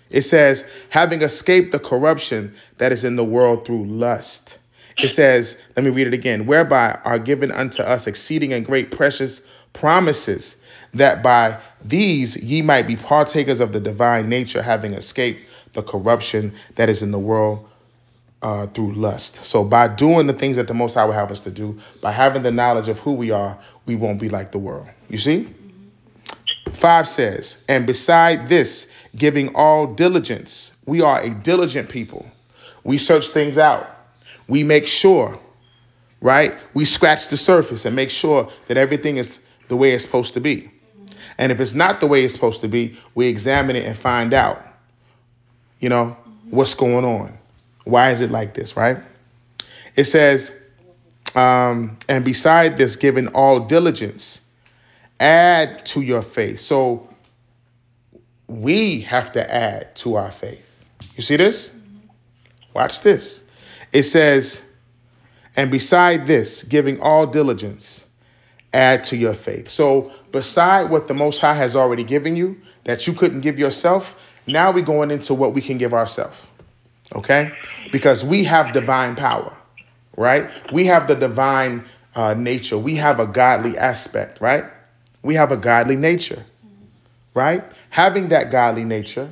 It 0.10 0.22
says, 0.22 0.66
having 0.90 1.22
escaped 1.22 1.72
the 1.72 1.80
corruption 1.80 2.56
that 2.78 2.92
is 2.92 3.04
in 3.04 3.16
the 3.16 3.26
world 3.26 3.66
through 3.66 3.86
lust. 3.86 4.58
It 4.98 5.10
says, 5.10 5.58
let 5.76 5.84
me 5.86 5.92
read 5.92 6.08
it 6.08 6.14
again, 6.14 6.46
whereby 6.46 7.00
are 7.06 7.20
given 7.20 7.52
unto 7.52 7.82
us 7.82 8.06
exceeding 8.06 8.54
and 8.54 8.66
great 8.66 8.92
precious 8.92 9.42
promises, 9.74 10.56
that 10.94 11.24
by 11.24 11.60
these 11.84 12.36
ye 12.38 12.62
might 12.62 12.88
be 12.88 12.96
partakers 12.96 13.60
of 13.60 13.72
the 13.72 13.80
divine 13.80 14.30
nature, 14.30 14.62
having 14.62 14.94
escaped 14.94 15.42
the 15.74 15.84
corruption 15.84 16.54
that 16.76 16.90
is 16.90 17.02
in 17.02 17.12
the 17.12 17.20
world 17.20 17.66
uh, 18.42 18.68
through 18.68 18.94
lust. 18.94 19.44
So 19.44 19.64
by 19.64 19.88
doing 19.88 20.28
the 20.28 20.34
things 20.34 20.56
that 20.56 20.68
the 20.68 20.74
Most 20.74 20.94
High 20.94 21.06
will 21.06 21.14
have 21.14 21.32
us 21.32 21.42
to 21.42 21.52
do, 21.52 21.80
by 22.02 22.12
having 22.12 22.44
the 22.44 22.52
knowledge 22.52 22.88
of 22.88 23.00
who 23.00 23.14
we 23.14 23.32
are, 23.32 23.58
we 23.86 23.96
won't 23.96 24.20
be 24.20 24.30
like 24.30 24.52
the 24.52 24.60
world. 24.60 24.88
You 25.10 25.18
see? 25.18 25.54
Five 26.74 27.08
says, 27.08 27.58
and 27.68 27.86
beside 27.86 28.48
this, 28.48 28.90
giving 29.16 29.56
all 29.56 29.88
diligence, 29.88 30.72
we 30.86 31.02
are 31.02 31.22
a 31.22 31.32
diligent 31.32 31.90
people. 31.90 32.26
We 32.84 32.98
search 32.98 33.30
things 33.30 33.58
out. 33.58 33.88
We 34.48 34.64
make 34.64 34.88
sure, 34.88 35.40
right? 36.22 36.56
We 36.74 36.86
scratch 36.86 37.28
the 37.28 37.38
surface 37.38 37.86
and 37.86 37.96
make 37.96 38.10
sure 38.10 38.50
that 38.68 38.78
everything 38.78 39.18
is 39.18 39.42
the 39.68 39.76
way 39.76 39.94
it's 39.94 40.04
supposed 40.04 40.34
to 40.36 40.40
be. 40.40 40.72
And 41.38 41.52
if 41.52 41.60
it's 41.60 41.74
not 41.74 42.00
the 42.00 42.08
way 42.08 42.24
it's 42.24 42.34
supposed 42.34 42.62
to 42.62 42.68
be, 42.68 42.98
we 43.16 43.28
examine 43.28 43.76
it 43.76 43.86
and 43.86 43.98
find 43.98 44.34
out, 44.34 44.62
you 45.80 45.90
know, 45.90 46.16
what's 46.50 46.74
going 46.74 47.06
on. 47.06 47.39
Why 47.90 48.12
is 48.12 48.22
it 48.22 48.32
like 48.32 48.54
this, 48.54 48.76
right? 48.78 48.98
It 49.96 50.06
says, 50.06 50.52
um, 51.36 51.98
and 52.08 52.24
beside 52.24 52.78
this, 52.78 52.96
giving 52.96 53.28
all 53.30 53.62
diligence, 53.62 54.42
add 55.20 55.86
to 55.88 56.02
your 56.02 56.22
faith. 56.22 56.60
So 56.60 57.10
we 58.48 59.02
have 59.02 59.32
to 59.34 59.54
add 59.54 59.96
to 59.98 60.16
our 60.16 60.32
faith. 60.32 60.66
You 61.16 61.24
see 61.24 61.38
this? 61.38 61.74
Watch 62.74 63.02
this. 63.02 63.44
It 63.92 64.04
says, 64.04 64.62
and 65.56 65.72
beside 65.72 66.28
this, 66.28 66.64
giving 66.64 67.02
all 67.02 67.28
diligence, 67.28 68.06
add 68.74 69.04
to 69.06 69.18
your 69.18 69.34
faith. 69.34 69.68
So, 69.68 70.12
beside 70.32 70.90
what 70.90 71.08
the 71.08 71.14
Most 71.14 71.40
High 71.40 71.56
has 71.56 71.76
already 71.76 72.04
given 72.04 72.36
you 72.36 72.62
that 72.84 73.08
you 73.08 73.14
couldn't 73.14 73.42
give 73.42 73.58
yourself, 73.58 74.16
now 74.48 74.72
we're 74.72 74.86
going 74.86 75.12
into 75.12 75.34
what 75.34 75.54
we 75.54 75.62
can 75.62 75.78
give 75.78 75.94
ourselves. 75.94 76.38
Okay? 77.16 77.52
Because 77.92 78.24
we 78.24 78.44
have 78.44 78.74
divine 78.74 79.16
power, 79.16 79.56
right? 80.18 80.50
We 80.72 80.86
have 80.86 81.08
the 81.08 81.16
divine 81.16 81.86
uh, 82.16 82.34
nature. 82.34 82.78
We 82.78 82.96
have 82.96 83.20
a 83.20 83.28
godly 83.28 83.78
aspect, 83.78 84.42
right? 84.42 84.66
We 85.22 85.36
have 85.36 85.52
a 85.52 85.58
godly 85.58 85.96
nature, 85.96 86.44
right? 87.34 87.64
Having 87.90 88.30
that 88.30 88.52
godly 88.52 88.86
nature, 88.86 89.30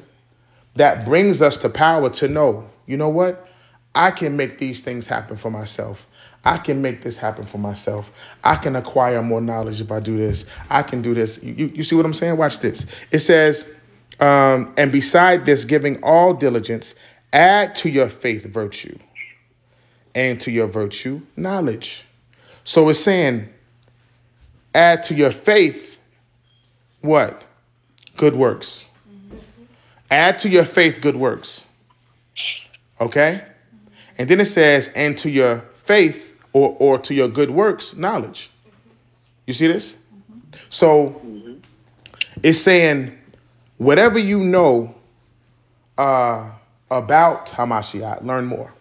that 0.76 1.06
brings 1.06 1.42
us 1.42 1.58
to 1.58 1.70
power 1.70 2.10
to 2.12 2.28
know, 2.28 2.70
you 2.86 2.98
know 2.98 3.10
what? 3.10 3.48
I 3.96 4.12
can 4.12 4.38
make 4.38 4.60
these 4.60 4.82
things 4.82 5.08
happen 5.08 5.36
for 5.36 5.50
myself. 5.50 6.06
I 6.46 6.60
can 6.60 6.82
make 6.82 7.02
this 7.02 7.18
happen 7.18 7.46
for 7.46 7.58
myself. 7.58 8.12
I 8.44 8.56
can 8.56 8.76
acquire 8.76 9.22
more 9.24 9.42
knowledge 9.42 9.82
if 9.82 9.92
I 9.92 10.00
do 10.00 10.18
this. 10.18 10.46
I 10.70 10.84
can 10.84 11.02
do 11.02 11.14
this. 11.14 11.42
You, 11.44 11.72
you 11.74 11.84
see 11.84 11.96
what 11.96 12.06
I'm 12.06 12.14
saying? 12.14 12.38
Watch 12.38 12.60
this. 12.60 12.86
It 13.12 13.20
says, 13.20 13.66
um, 14.20 14.74
and 14.78 14.92
beside 14.92 15.46
this, 15.46 15.66
giving 15.66 16.02
all 16.04 16.34
diligence, 16.34 16.96
add 17.34 17.76
to 17.76 17.90
your 17.90 18.10
faith 18.10 18.46
virtue, 18.46 18.98
and 20.16 20.40
to 20.42 20.52
your 20.52 20.68
virtue 20.68 21.22
knowledge. 21.36 22.04
So 22.64 22.90
it's 22.90 23.00
saying, 23.00 23.50
add 24.74 25.04
to 25.04 25.14
your 25.14 25.32
faith 25.32 25.98
what? 27.02 27.44
Good 28.18 28.36
works. 28.36 28.84
Add 30.10 30.40
to 30.40 30.50
your 30.50 30.66
faith 30.66 31.00
good 31.02 31.16
works. 31.16 31.66
Okay? 33.00 33.44
And 34.18 34.28
then 34.28 34.40
it 34.40 34.46
says, 34.46 34.90
and 34.96 35.18
to 35.20 35.30
your 35.30 35.64
faith 35.86 36.36
or, 36.54 36.76
or 36.80 36.98
to 37.00 37.14
your 37.14 37.28
good 37.28 37.52
works, 37.52 37.96
knowledge. 37.96 38.50
You 39.46 39.54
see 39.54 39.68
this? 39.68 39.96
So 40.70 41.22
it's 42.42 42.60
saying, 42.60 43.18
whatever 43.78 44.18
you 44.18 44.40
know 44.40 44.96
uh, 45.98 46.52
about 46.90 47.48
Hamashiach, 47.48 48.24
learn 48.24 48.46
more. 48.46 48.74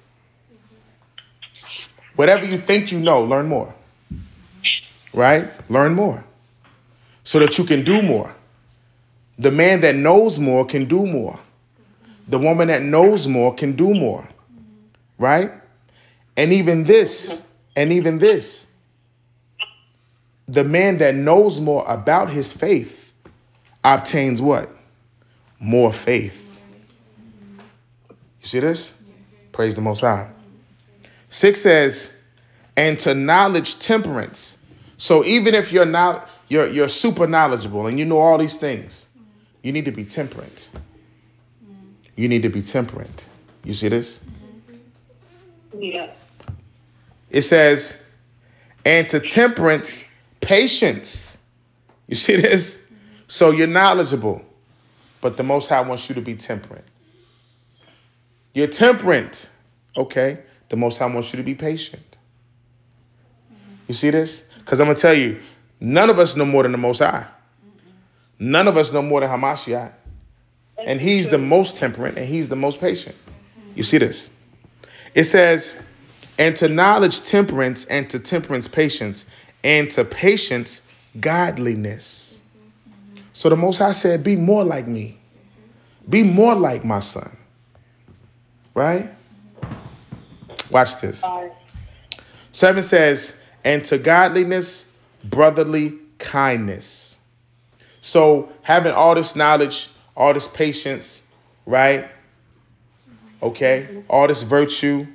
Whatever 2.15 2.47
you 2.47 2.59
think 2.59 2.93
you 2.93 3.01
know, 3.01 3.23
learn 3.23 3.47
more. 3.47 3.75
Right? 5.13 5.51
Learn 5.71 5.95
more. 5.95 6.25
So 7.25 7.39
that 7.41 7.59
you 7.59 7.65
can 7.65 7.85
do 7.85 8.03
more. 8.03 8.35
The 9.39 9.51
man 9.51 9.83
that 9.83 9.95
knows 9.95 10.39
more 10.39 10.65
can 10.65 10.87
do 10.87 11.07
more. 11.07 11.39
The 12.29 12.39
woman 12.39 12.69
that 12.69 12.83
knows 12.83 13.27
more 13.27 13.55
can 13.55 13.77
do 13.77 13.93
more. 13.93 14.27
Right? 15.19 15.53
And 16.37 16.53
even 16.53 16.85
this, 16.85 17.43
and 17.75 17.93
even 17.93 18.19
this, 18.19 18.67
the 20.49 20.65
man 20.65 20.99
that 20.99 21.15
knows 21.15 21.61
more 21.61 21.85
about 21.87 22.31
his 22.31 22.53
faith 22.53 23.13
obtains 23.85 24.41
what? 24.41 24.71
More 25.59 25.93
faith. 25.93 26.46
You 28.47 28.49
see 28.49 28.61
this? 28.61 28.95
Praise 29.51 29.75
the 29.75 29.81
Most 29.81 30.03
High. 30.03 30.31
Six 31.31 31.63
says, 31.63 32.15
and 32.77 32.97
to 33.01 33.13
knowledge 33.13 33.81
temperance. 33.81 34.57
So 34.99 35.25
even 35.25 35.53
if 35.57 35.73
you're 35.73 35.85
not 35.85 36.31
you're 36.47 36.69
you're 36.69 36.89
super 36.89 37.27
knowledgeable 37.27 37.89
and 37.89 37.99
you 37.99 38.05
know 38.05 38.21
all 38.21 38.39
these 38.39 38.57
things, 38.57 39.09
you 39.63 39.73
need 39.73 39.85
to 39.87 39.91
be 39.91 40.05
temperate. 40.05 40.69
You 42.15 42.29
need 42.29 42.43
to 42.43 42.49
be 42.49 42.63
temperate. 42.63 43.27
You 43.65 43.75
see 43.75 43.89
this? 43.89 44.21
Yeah. 45.77 46.13
It 47.31 47.43
says, 47.43 48.01
and 48.85 49.09
to 49.09 49.19
temperance, 49.19 50.05
patience. 50.41 51.37
You 52.07 52.15
see 52.15 52.37
this? 52.37 52.79
So 53.27 53.51
you're 53.51 53.67
knowledgeable, 53.67 54.41
but 55.21 55.37
the 55.37 55.43
Most 55.43 55.69
High 55.69 55.81
wants 55.81 56.09
you 56.09 56.15
to 56.15 56.21
be 56.21 56.37
temperate. 56.37 56.85
You're 58.57 58.69
temperate, 58.69 59.51
okay? 59.99 60.39
The 60.71 60.77
Most 60.77 60.97
High 60.97 61.05
wants 61.05 61.31
you 61.31 61.37
to 61.37 61.43
be 61.43 61.55
patient. 61.55 62.17
You 63.87 63.93
see 63.93 64.09
this? 64.09 64.43
Because 64.61 64.81
I'm 64.81 64.87
going 64.87 64.97
to 64.97 65.03
tell 65.03 65.13
you, 65.13 65.39
none 65.79 66.09
of 66.09 66.19
us 66.19 66.37
know 66.37 66.47
more 66.47 66.63
than 66.63 66.73
the 66.73 66.79
Most 66.79 67.01
High. 67.01 67.27
None 68.39 68.67
of 68.67 68.79
us 68.79 68.95
know 68.95 69.03
more 69.03 69.21
than 69.21 69.29
Hamashiach. 69.29 69.93
And 70.79 70.99
he's 71.03 71.29
the 71.29 71.37
most 71.37 71.77
temperate 71.77 72.17
and 72.17 72.27
he's 72.27 72.49
the 72.49 72.57
most 72.57 72.81
patient. 72.81 73.15
You 73.75 73.83
see 73.83 73.99
this? 73.99 74.31
It 75.15 75.25
says, 75.25 75.75
and 76.39 76.57
to 76.57 76.71
knowledge 76.71 77.25
temperance, 77.25 77.85
and 77.85 78.09
to 78.09 78.19
temperance 78.19 78.69
patience, 78.69 79.27
and 79.65 79.91
to 79.91 80.03
patience 80.03 80.81
godliness. 81.21 82.41
So 83.35 83.51
the 83.51 83.57
Most 83.57 83.81
High 83.81 83.93
said, 83.93 84.25
Be 84.25 84.35
more 84.35 84.65
like 84.65 84.89
me, 84.89 85.19
be 86.09 86.23
more 86.23 86.55
like 86.55 86.87
my 86.87 87.01
son. 87.01 87.37
Right? 88.77 89.09
Watch 90.71 91.01
this. 91.01 91.25
Seven 92.53 92.83
says, 92.83 93.35
and 93.65 93.83
to 93.87 93.97
godliness, 93.97 94.87
brotherly 95.25 95.95
kindness. 96.19 97.19
So 98.03 98.53
having 98.61 98.93
all 98.93 99.15
this 99.15 99.35
knowledge, 99.35 99.89
all 100.15 100.35
this 100.35 100.47
patience, 100.47 101.23
right? 101.65 102.07
Okay, 103.43 104.05
all 104.11 104.29
this 104.29 104.43
virtue, 104.43 105.07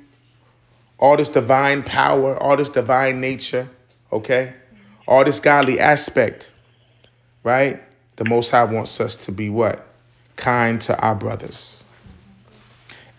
all 0.98 1.16
this 1.16 1.28
divine 1.28 1.84
power, 1.84 2.36
all 2.36 2.56
this 2.56 2.68
divine 2.68 3.20
nature, 3.20 3.70
okay? 4.12 4.54
All 5.06 5.24
this 5.24 5.38
godly 5.38 5.78
aspect, 5.78 6.50
right? 7.44 7.80
The 8.16 8.24
Most 8.24 8.50
High 8.50 8.64
wants 8.64 9.00
us 9.00 9.14
to 9.16 9.32
be 9.32 9.50
what? 9.50 9.86
Kind 10.34 10.80
to 10.82 10.98
our 10.98 11.14
brothers. 11.14 11.84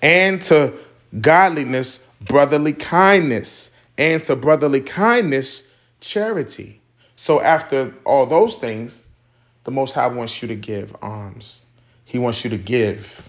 And 0.03 0.39
to 0.43 0.73
godliness, 1.19 2.05
brotherly 2.21 2.73
kindness. 2.73 3.71
And 3.97 4.21
to 4.23 4.35
brotherly 4.35 4.81
kindness, 4.81 5.67
charity. 5.99 6.79
So 7.15 7.41
after 7.41 7.93
all 8.05 8.25
those 8.27 8.57
things, 8.57 9.01
the 9.63 9.71
Most 9.71 9.93
High 9.93 10.07
wants 10.07 10.41
you 10.41 10.47
to 10.49 10.55
give 10.55 10.95
alms. 11.01 11.61
He 12.05 12.19
wants 12.19 12.43
you 12.43 12.49
to 12.51 12.57
give 12.57 13.27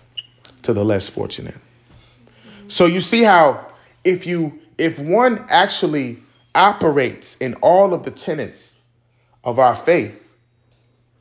to 0.63 0.73
the 0.73 0.85
less 0.85 1.09
fortunate. 1.09 1.55
So 2.69 2.87
you 2.87 3.01
see 3.01 3.23
how 3.23 3.73
if 4.03 4.27
you 4.27 4.59
if 4.79 4.99
one 4.99 5.45
actually 5.49 6.23
operates 6.55 7.37
in 7.37 7.55
all 7.57 7.95
of 7.95 8.05
the 8.05 8.11
tenets 8.11 8.77
of 9.45 9.59
our 9.59 9.77
faith, 9.77 10.35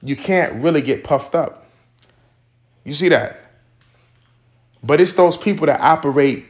you 0.02 0.16
can't 0.16 0.64
really 0.64 0.82
get 0.82 1.04
puffed 1.04 1.36
up. 1.36 1.68
You 2.84 2.94
see 2.94 3.10
that? 3.10 3.43
But 4.84 5.00
it's 5.00 5.14
those 5.14 5.38
people 5.38 5.68
that 5.68 5.80
operate 5.80 6.46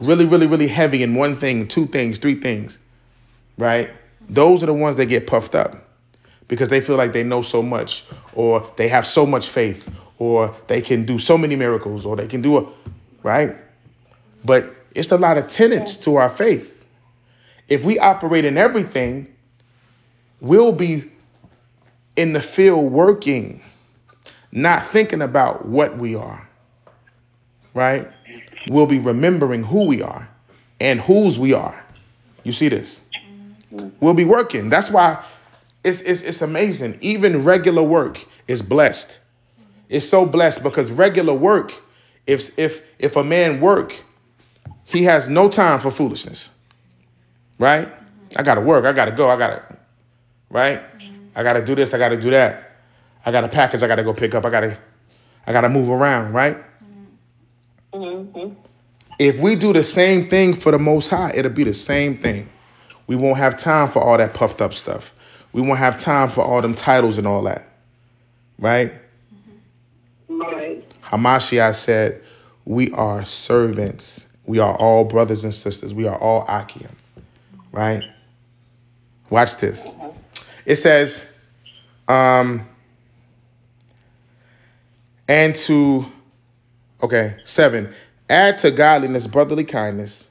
really, 0.00 0.24
really, 0.24 0.46
really 0.46 0.68
heavy 0.68 1.02
in 1.02 1.14
one 1.14 1.36
thing, 1.36 1.66
two 1.66 1.86
things, 1.86 2.18
three 2.18 2.40
things, 2.40 2.78
right? 3.58 3.90
Those 4.28 4.62
are 4.62 4.66
the 4.66 4.74
ones 4.74 4.96
that 4.96 5.06
get 5.06 5.26
puffed 5.26 5.54
up 5.54 5.88
because 6.48 6.68
they 6.68 6.80
feel 6.80 6.96
like 6.96 7.12
they 7.12 7.24
know 7.24 7.42
so 7.42 7.62
much 7.62 8.04
or 8.34 8.70
they 8.76 8.88
have 8.88 9.06
so 9.06 9.26
much 9.26 9.48
faith 9.48 9.88
or 10.18 10.54
they 10.68 10.80
can 10.80 11.04
do 11.04 11.18
so 11.18 11.36
many 11.36 11.56
miracles 11.56 12.06
or 12.06 12.16
they 12.16 12.26
can 12.26 12.42
do 12.42 12.58
a 12.58 12.66
right? 13.22 13.56
But 14.44 14.74
it's 14.94 15.10
a 15.10 15.16
lot 15.16 15.38
of 15.38 15.48
tenets 15.48 15.96
to 15.98 16.16
our 16.16 16.28
faith. 16.28 16.70
If 17.68 17.82
we 17.82 17.98
operate 17.98 18.44
in 18.44 18.56
everything 18.56 19.34
we'll 20.40 20.72
be 20.72 21.10
in 22.16 22.32
the 22.34 22.42
field 22.42 22.92
working 22.92 23.62
not 24.52 24.86
thinking 24.86 25.22
about 25.22 25.66
what 25.66 25.96
we 25.98 26.14
are 26.14 26.48
right 27.74 28.10
we'll 28.68 28.86
be 28.86 28.98
remembering 28.98 29.62
who 29.62 29.84
we 29.84 30.02
are 30.02 30.28
and 30.80 31.00
whose 31.00 31.38
we 31.38 31.52
are 31.52 31.80
you 32.42 32.52
see 32.52 32.68
this 32.68 33.00
we'll 34.00 34.14
be 34.14 34.24
working 34.24 34.70
that's 34.70 34.90
why 34.90 35.22
it's, 35.84 36.00
it's, 36.00 36.22
it's 36.22 36.42
amazing. 36.42 36.98
Even 37.02 37.44
regular 37.44 37.82
work 37.82 38.24
is 38.48 38.62
blessed. 38.62 39.20
It's 39.90 40.08
so 40.08 40.24
blessed 40.24 40.62
because 40.62 40.90
regular 40.90 41.34
work, 41.34 41.74
if 42.26 42.58
if 42.58 42.80
if 42.98 43.16
a 43.16 43.22
man 43.22 43.60
work, 43.60 43.94
he 44.84 45.04
has 45.04 45.28
no 45.28 45.50
time 45.50 45.78
for 45.78 45.90
foolishness. 45.90 46.50
Right? 47.58 47.86
I 48.34 48.42
gotta 48.42 48.62
work. 48.62 48.86
I 48.86 48.92
gotta 48.92 49.12
go. 49.12 49.28
I 49.28 49.36
gotta 49.36 49.62
right? 50.48 50.80
I 51.36 51.42
gotta 51.42 51.62
do 51.62 51.74
this. 51.74 51.92
I 51.92 51.98
gotta 51.98 52.20
do 52.20 52.30
that. 52.30 52.78
I 53.26 53.30
got 53.30 53.44
a 53.44 53.48
package 53.48 53.82
I 53.82 53.86
gotta 53.86 54.02
go 54.02 54.14
pick 54.14 54.34
up. 54.34 54.46
I 54.46 54.50
gotta 54.50 54.78
I 55.46 55.52
gotta 55.52 55.68
move 55.68 55.90
around, 55.90 56.32
right? 56.32 56.56
If 59.18 59.38
we 59.38 59.56
do 59.56 59.72
the 59.72 59.84
same 59.84 60.28
thing 60.28 60.54
for 60.54 60.72
the 60.72 60.78
most 60.78 61.08
high, 61.08 61.32
it'll 61.34 61.52
be 61.52 61.64
the 61.64 61.74
same 61.74 62.18
thing. 62.18 62.48
We 63.06 63.16
won't 63.16 63.36
have 63.38 63.58
time 63.58 63.88
for 63.88 64.02
all 64.02 64.18
that 64.18 64.34
puffed 64.34 64.60
up 64.60 64.74
stuff. 64.74 65.12
We 65.52 65.62
won't 65.62 65.78
have 65.78 66.00
time 66.00 66.28
for 66.28 66.42
all 66.42 66.60
them 66.62 66.74
titles 66.74 67.18
and 67.18 67.26
all 67.26 67.42
that. 67.42 67.68
Right? 68.58 68.92
Right. 70.28 70.84
Hamashiach 71.02 71.74
said, 71.74 72.22
We 72.64 72.90
are 72.92 73.24
servants. 73.24 74.26
We 74.46 74.58
are 74.58 74.74
all 74.74 75.04
brothers 75.04 75.44
and 75.44 75.54
sisters. 75.54 75.94
We 75.94 76.06
are 76.06 76.18
all 76.18 76.44
Akim. 76.48 76.88
Right? 77.72 78.02
Watch 79.30 79.56
this. 79.56 79.88
It 80.66 80.76
says, 80.76 81.26
um, 82.08 82.66
and 85.28 85.56
to, 85.56 86.06
okay, 87.02 87.36
seven, 87.44 87.94
add 88.28 88.58
to 88.58 88.70
godliness 88.70 89.26
brotherly 89.26 89.64
kindness, 89.64 90.28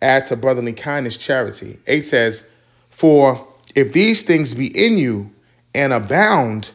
add 0.00 0.26
to 0.26 0.36
brotherly 0.36 0.72
kindness 0.72 1.16
charity. 1.16 1.78
Eight 1.86 2.06
says, 2.06 2.44
For 2.90 3.46
if 3.74 3.92
these 3.92 4.22
things 4.22 4.54
be 4.54 4.66
in 4.66 4.98
you 4.98 5.30
and 5.74 5.92
abound, 5.92 6.70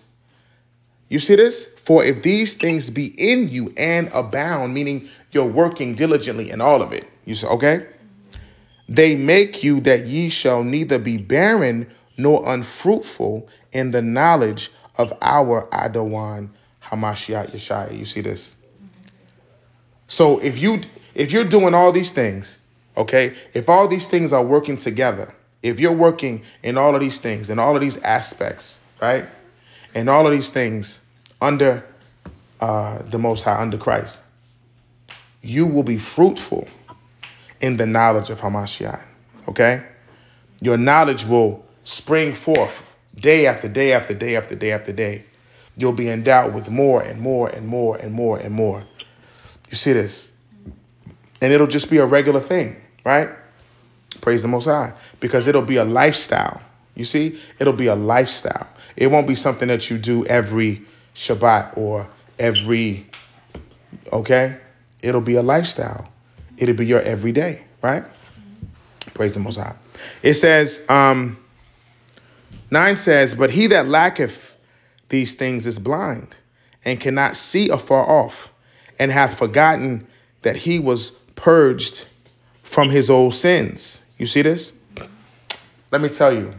you 1.10 1.20
see 1.20 1.36
this? 1.36 1.66
For 1.66 2.04
if 2.04 2.22
these 2.22 2.54
things 2.54 2.90
be 2.90 3.06
in 3.08 3.50
you 3.50 3.74
and 3.76 4.10
abound, 4.14 4.74
meaning 4.74 5.10
you're 5.32 5.46
working 5.46 5.96
diligently 5.96 6.52
in 6.52 6.62
all 6.62 6.82
of 6.82 6.94
it, 6.94 7.06
you 7.26 7.34
say, 7.34 7.48
okay? 7.48 7.86
They 8.88 9.16
make 9.16 9.64
you 9.64 9.82
that 9.82 10.06
ye 10.06 10.30
shall 10.30 10.64
neither 10.64 11.00
be 11.00 11.18
barren 11.18 11.88
nor 12.18 12.48
unfruitful 12.48 13.48
in 13.72 13.92
the 13.92 14.02
knowledge 14.02 14.72
of 14.98 15.14
our 15.22 15.68
Adawan 15.72 16.50
Hamashiach 16.84 17.52
Yeshaya. 17.52 17.98
You 17.98 18.06
see 18.06 18.22
this? 18.22 18.56
So 20.10 20.40
if 20.40 20.58
you 20.58 20.82
if 21.16 21.32
you're 21.32 21.46
doing 21.46 21.74
all 21.74 21.94
these 21.94 22.12
things, 22.12 22.58
okay, 22.98 23.36
if 23.54 23.70
all 23.70 23.88
these 23.88 24.08
things 24.08 24.34
are 24.34 24.44
working 24.44 24.78
together, 24.78 25.34
if 25.64 25.80
you're 25.80 25.94
working 25.94 26.44
in 26.64 26.78
all 26.78 26.94
of 26.94 27.02
these 27.02 27.20
things, 27.20 27.50
in 27.50 27.60
all 27.60 27.76
of 27.76 27.82
these 27.82 27.98
aspects, 28.00 28.80
right? 29.02 29.26
And 29.96 30.10
all 30.10 30.26
of 30.26 30.34
these 30.34 30.50
things 30.50 31.00
under 31.42 31.84
uh, 32.60 33.02
the 33.04 33.18
Most 33.18 33.44
High, 33.44 33.60
under 33.60 33.78
Christ, 33.78 34.22
you 35.42 35.66
will 35.66 35.84
be 35.84 35.98
fruitful 35.98 36.68
in 37.62 37.78
the 37.78 37.86
knowledge 37.86 38.30
of 38.30 38.40
Hamashiach. 38.40 39.04
Okay? 39.48 39.84
Your 40.62 40.78
knowledge 40.78 41.26
will 41.26 41.66
spring 41.84 42.34
forth 42.34 42.82
day 43.16 43.48
after 43.48 43.68
day 43.68 43.94
after 43.94 44.14
day 44.14 44.36
after 44.36 44.56
day 44.56 44.72
after 44.72 44.94
day. 44.94 45.26
You'll 45.78 45.94
be 45.94 46.10
endowed 46.10 46.54
with 46.54 46.70
more 46.70 47.02
and 47.02 47.22
more 47.22 47.50
and 47.50 47.68
more 47.68 47.96
and 47.98 48.14
more 48.14 48.38
and 48.38 48.54
more. 48.54 48.84
You 49.70 49.78
see 49.78 49.94
this? 49.94 50.32
And 51.42 51.54
it'll 51.54 51.68
just 51.68 51.90
be 51.90 51.98
a 51.98 52.06
regular 52.06 52.42
thing, 52.42 52.76
right? 53.06 53.30
Praise 54.22 54.42
the 54.42 54.48
Most 54.48 54.66
High. 54.66 54.94
Because 55.20 55.48
it'll 55.48 55.62
be 55.62 55.78
a 55.78 55.86
lifestyle. 55.86 56.62
You 56.96 57.06
see? 57.06 57.40
It'll 57.60 57.74
be 57.74 57.88
a 57.88 57.96
lifestyle. 57.96 58.68
It 58.96 59.08
won't 59.08 59.28
be 59.28 59.36
something 59.36 59.68
that 59.70 59.90
you 59.90 59.98
do 59.98 60.26
every 60.26 60.82
Shabbat 61.16 61.78
or 61.78 62.08
every, 62.38 63.08
okay? 64.12 64.58
It'll 65.02 65.22
be 65.22 65.36
a 65.36 65.42
lifestyle. 65.42 66.10
It'll 66.58 66.76
be 66.76 66.86
your 66.86 67.02
everyday, 67.02 67.62
right? 67.82 68.04
Praise 69.14 69.34
the 69.34 69.40
Most 69.40 69.58
High. 69.58 69.76
It 70.24 70.34
says, 70.34 70.86
um, 70.90 71.38
9 72.72 72.98
says, 72.98 73.34
But 73.34 73.52
he 73.52 73.68
that 73.68 73.88
lacketh 73.88 74.56
these 75.10 75.36
things 75.36 75.66
is 75.66 75.80
blind 75.80 76.36
and 76.86 77.00
cannot 77.00 77.36
see 77.36 77.70
afar 77.70 78.10
off, 78.10 78.50
and 79.00 79.12
hath 79.12 79.38
forgotten 79.38 80.06
that 80.42 80.56
he 80.56 80.78
was 80.80 81.12
purged 81.36 82.06
from 82.64 82.90
his 82.90 83.10
old 83.10 83.34
sins. 83.34 84.04
You 84.18 84.28
see 84.28 84.42
this? 84.42 84.74
Let 85.92 86.02
me 86.02 86.10
tell 86.10 86.34
you, 86.34 86.54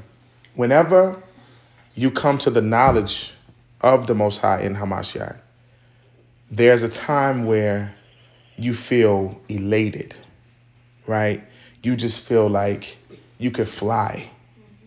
whenever 0.55 1.23
you 1.95 2.11
come 2.11 2.39
to 2.39 2.51
the 2.51 2.63
knowledge 2.63 3.33
of 3.83 4.07
the 4.07 4.15
Most 4.15 4.39
High 4.39 4.63
in 4.63 4.75
Hamashiach, 4.75 5.39
there's 6.51 6.83
a 6.83 6.89
time 6.89 7.45
where 7.45 7.95
you 8.57 8.75
feel 8.75 9.41
elated, 9.49 10.17
right? 11.07 11.43
You 11.83 11.95
just 11.95 12.21
feel 12.21 12.49
like 12.49 12.99
you 13.39 13.51
could 13.51 13.69
fly, 13.69 14.29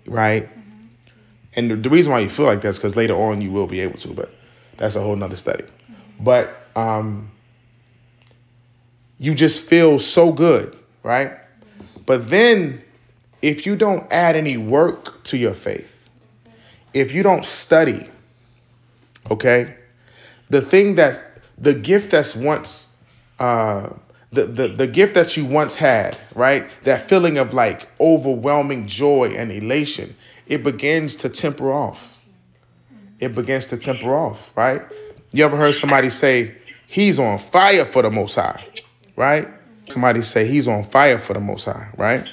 right? 0.06 0.50
And 1.56 1.72
the, 1.72 1.76
the 1.76 1.90
reason 1.90 2.12
why 2.12 2.20
you 2.20 2.30
feel 2.30 2.46
like 2.46 2.62
that 2.62 2.70
is 2.70 2.80
because 2.80 2.96
later 2.96 3.16
on 3.16 3.42
you 3.42 3.52
will 3.52 3.68
be 3.68 3.80
able 3.80 3.98
to, 4.00 4.10
but 4.10 4.34
that's 4.78 4.96
a 4.96 5.02
whole 5.02 5.16
nother 5.16 5.36
study. 5.36 5.64
But 6.20 6.68
um, 6.76 7.32
you 9.24 9.34
just 9.34 9.62
feel 9.62 10.00
so 10.00 10.34
good, 10.34 10.78
right? 11.02 11.32
But 12.06 12.30
then 12.30 12.82
if 13.42 13.66
you 13.66 13.78
don't 13.78 14.06
add 14.12 14.36
any 14.36 14.58
work 14.58 15.24
to 15.26 15.38
your 15.38 15.54
faith, 15.54 15.90
if 16.94 17.14
you 17.14 17.24
don't 17.24 17.46
study, 17.46 18.06
okay, 19.32 19.76
the 20.50 20.62
thing 20.62 20.96
that's 20.96 21.22
the 21.58 21.74
gift 21.74 22.12
that's 22.12 22.36
once 22.36 22.88
uh 23.40 23.92
the, 24.34 24.46
the, 24.46 24.68
the 24.68 24.88
gift 24.88 25.14
that 25.14 25.38
you 25.38 25.46
once 25.46 25.74
had, 25.76 26.18
right? 26.36 26.68
That 26.84 27.08
feeling 27.08 27.38
of 27.38 27.54
like 27.54 27.88
overwhelming 28.02 28.88
joy 28.88 29.36
and 29.38 29.54
elation, 29.54 30.18
it 30.48 30.66
begins 30.66 31.16
to 31.18 31.30
temper 31.30 31.72
off. 31.72 32.04
It 33.22 33.36
begins 33.36 33.68
to 33.68 33.78
temper 33.78 34.14
off, 34.14 34.52
right? 34.56 34.82
You 35.32 35.46
ever 35.46 35.56
heard 35.56 35.76
somebody 35.76 36.10
say, 36.10 36.56
he's 36.88 37.20
on 37.20 37.38
fire 37.38 37.86
for 37.86 38.02
the 38.02 38.10
Most 38.10 38.36
High, 38.36 38.66
right? 39.16 39.48
Somebody 39.90 40.22
say, 40.22 40.46
he's 40.46 40.68
on 40.68 40.86
fire 40.86 41.20
for 41.20 41.34
the 41.34 41.40
Most 41.40 41.66
High, 41.66 41.90
right? 41.98 42.28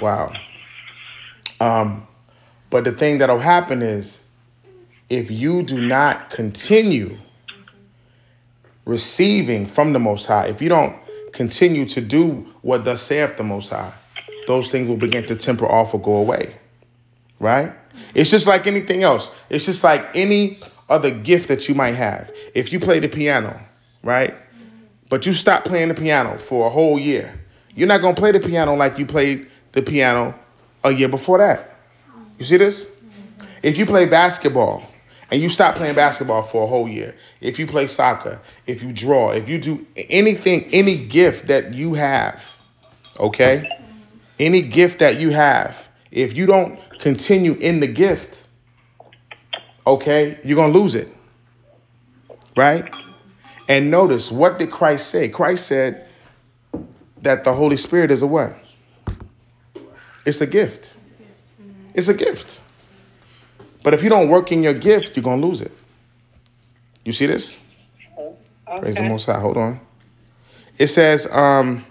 Wow. 0.00 0.32
Um, 1.60 2.06
but 2.70 2.84
the 2.84 2.92
thing 2.92 3.18
that'll 3.18 3.38
happen 3.38 3.82
is 3.82 4.20
if 5.08 5.30
you 5.30 5.62
do 5.62 5.80
not 5.80 6.30
continue 6.30 7.18
receiving 8.84 9.66
from 9.66 9.92
the 9.92 9.98
Most 9.98 10.26
High, 10.26 10.46
if 10.46 10.62
you 10.62 10.68
don't 10.68 10.96
continue 11.32 11.86
to 11.86 12.00
do 12.00 12.46
what 12.62 12.84
thus 12.84 13.02
saith 13.02 13.36
the 13.36 13.44
Most 13.44 13.70
High, 13.70 13.92
those 14.46 14.68
things 14.68 14.88
will 14.88 14.96
begin 14.96 15.26
to 15.26 15.36
temper 15.36 15.66
off 15.66 15.94
or 15.94 16.00
go 16.00 16.16
away. 16.16 16.56
Right? 17.38 17.72
It's 18.14 18.30
just 18.30 18.46
like 18.46 18.66
anything 18.66 19.02
else. 19.02 19.30
It's 19.50 19.64
just 19.64 19.84
like 19.84 20.04
any 20.14 20.58
other 20.88 21.10
gift 21.10 21.48
that 21.48 21.68
you 21.68 21.74
might 21.74 21.94
have. 21.94 22.32
If 22.54 22.72
you 22.72 22.80
play 22.80 22.98
the 22.98 23.08
piano, 23.08 23.60
right? 24.02 24.34
But 25.08 25.24
you 25.26 25.32
stop 25.32 25.64
playing 25.64 25.88
the 25.88 25.94
piano 25.94 26.38
for 26.38 26.66
a 26.66 26.70
whole 26.70 26.98
year, 26.98 27.32
you're 27.74 27.88
not 27.88 28.00
going 28.00 28.14
to 28.14 28.20
play 28.20 28.32
the 28.32 28.40
piano 28.40 28.74
like 28.74 28.98
you 28.98 29.06
played 29.06 29.48
the 29.72 29.82
piano 29.82 30.34
a 30.84 30.90
year 30.90 31.08
before 31.08 31.38
that. 31.38 31.76
You 32.38 32.44
see 32.44 32.56
this? 32.56 32.90
If 33.62 33.76
you 33.76 33.86
play 33.86 34.06
basketball 34.06 34.82
and 35.30 35.42
you 35.42 35.48
stop 35.48 35.76
playing 35.76 35.94
basketball 35.94 36.42
for 36.42 36.64
a 36.64 36.66
whole 36.66 36.88
year, 36.88 37.14
if 37.40 37.58
you 37.58 37.66
play 37.66 37.86
soccer, 37.86 38.40
if 38.66 38.82
you 38.82 38.92
draw, 38.92 39.30
if 39.30 39.48
you 39.48 39.58
do 39.58 39.86
anything, 39.96 40.64
any 40.72 41.06
gift 41.06 41.48
that 41.48 41.74
you 41.74 41.94
have, 41.94 42.44
okay? 43.18 43.68
Any 44.38 44.62
gift 44.62 45.00
that 45.00 45.18
you 45.18 45.30
have, 45.30 45.88
if 46.10 46.36
you 46.36 46.46
don't 46.46 46.78
continue 46.98 47.54
in 47.54 47.80
the 47.80 47.88
gift, 47.88 48.46
okay, 49.86 50.38
you're 50.44 50.56
going 50.56 50.72
to 50.72 50.78
lose 50.78 50.94
it. 50.94 51.08
Right? 52.56 52.88
And 53.68 53.90
notice, 53.90 54.30
what 54.30 54.58
did 54.58 54.70
Christ 54.70 55.08
say? 55.08 55.28
Christ 55.28 55.66
said 55.66 56.06
that 57.22 57.44
the 57.44 57.52
Holy 57.52 57.76
Spirit 57.76 58.10
is 58.10 58.22
a 58.22 58.26
what? 58.26 58.54
It's 60.24 60.40
a 60.40 60.46
gift. 60.46 60.94
It's 61.94 62.08
a 62.08 62.14
gift. 62.14 62.60
But 63.82 63.94
if 63.94 64.02
you 64.02 64.08
don't 64.08 64.28
work 64.28 64.52
in 64.52 64.62
your 64.62 64.74
gift, 64.74 65.16
you're 65.16 65.22
going 65.22 65.40
to 65.40 65.46
lose 65.46 65.62
it. 65.62 65.72
You 67.04 67.12
see 67.12 67.26
this? 67.26 67.56
Okay. 68.18 68.80
Praise 68.80 68.94
the 68.96 69.02
Most 69.02 69.26
High. 69.26 69.40
Hold 69.40 69.56
on. 69.56 69.80
It 70.76 70.88
says, 70.88 71.26
um, 71.30 71.84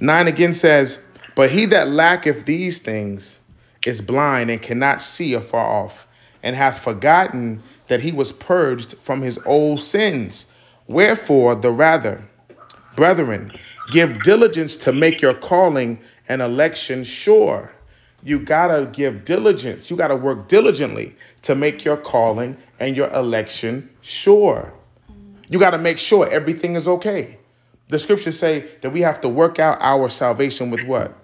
nine 0.00 0.28
again 0.28 0.54
says, 0.54 0.98
But 1.34 1.50
he 1.50 1.66
that 1.66 1.88
lacketh 1.88 2.44
these 2.44 2.80
things 2.80 3.38
is 3.86 4.00
blind 4.00 4.50
and 4.50 4.60
cannot 4.60 5.00
see 5.00 5.34
afar 5.34 5.84
off, 5.84 6.06
and 6.42 6.56
hath 6.56 6.80
forgotten 6.80 7.62
that 7.88 8.00
he 8.00 8.12
was 8.12 8.32
purged 8.32 8.94
from 9.02 9.22
his 9.22 9.38
old 9.44 9.80
sins. 9.80 10.46
Wherefore, 10.86 11.54
the 11.54 11.70
rather, 11.70 12.22
brethren, 12.96 13.52
give 13.90 14.22
diligence 14.22 14.76
to 14.78 14.92
make 14.92 15.20
your 15.20 15.34
calling 15.34 15.98
and 16.28 16.42
election 16.42 17.04
sure. 17.04 17.70
You 18.24 18.38
gotta 18.38 18.86
give 18.92 19.24
diligence. 19.24 19.90
You 19.90 19.96
gotta 19.96 20.16
work 20.16 20.48
diligently 20.48 21.14
to 21.42 21.54
make 21.54 21.84
your 21.84 21.96
calling 21.96 22.56
and 22.78 22.96
your 22.96 23.10
election 23.10 23.88
sure. 24.00 24.72
You 25.48 25.58
gotta 25.58 25.78
make 25.78 25.98
sure 25.98 26.28
everything 26.28 26.76
is 26.76 26.86
okay. 26.86 27.36
The 27.88 27.98
scriptures 27.98 28.38
say 28.38 28.64
that 28.80 28.90
we 28.90 29.00
have 29.02 29.20
to 29.22 29.28
work 29.28 29.58
out 29.58 29.78
our 29.80 30.08
salvation 30.08 30.70
with 30.70 30.84
what? 30.84 31.14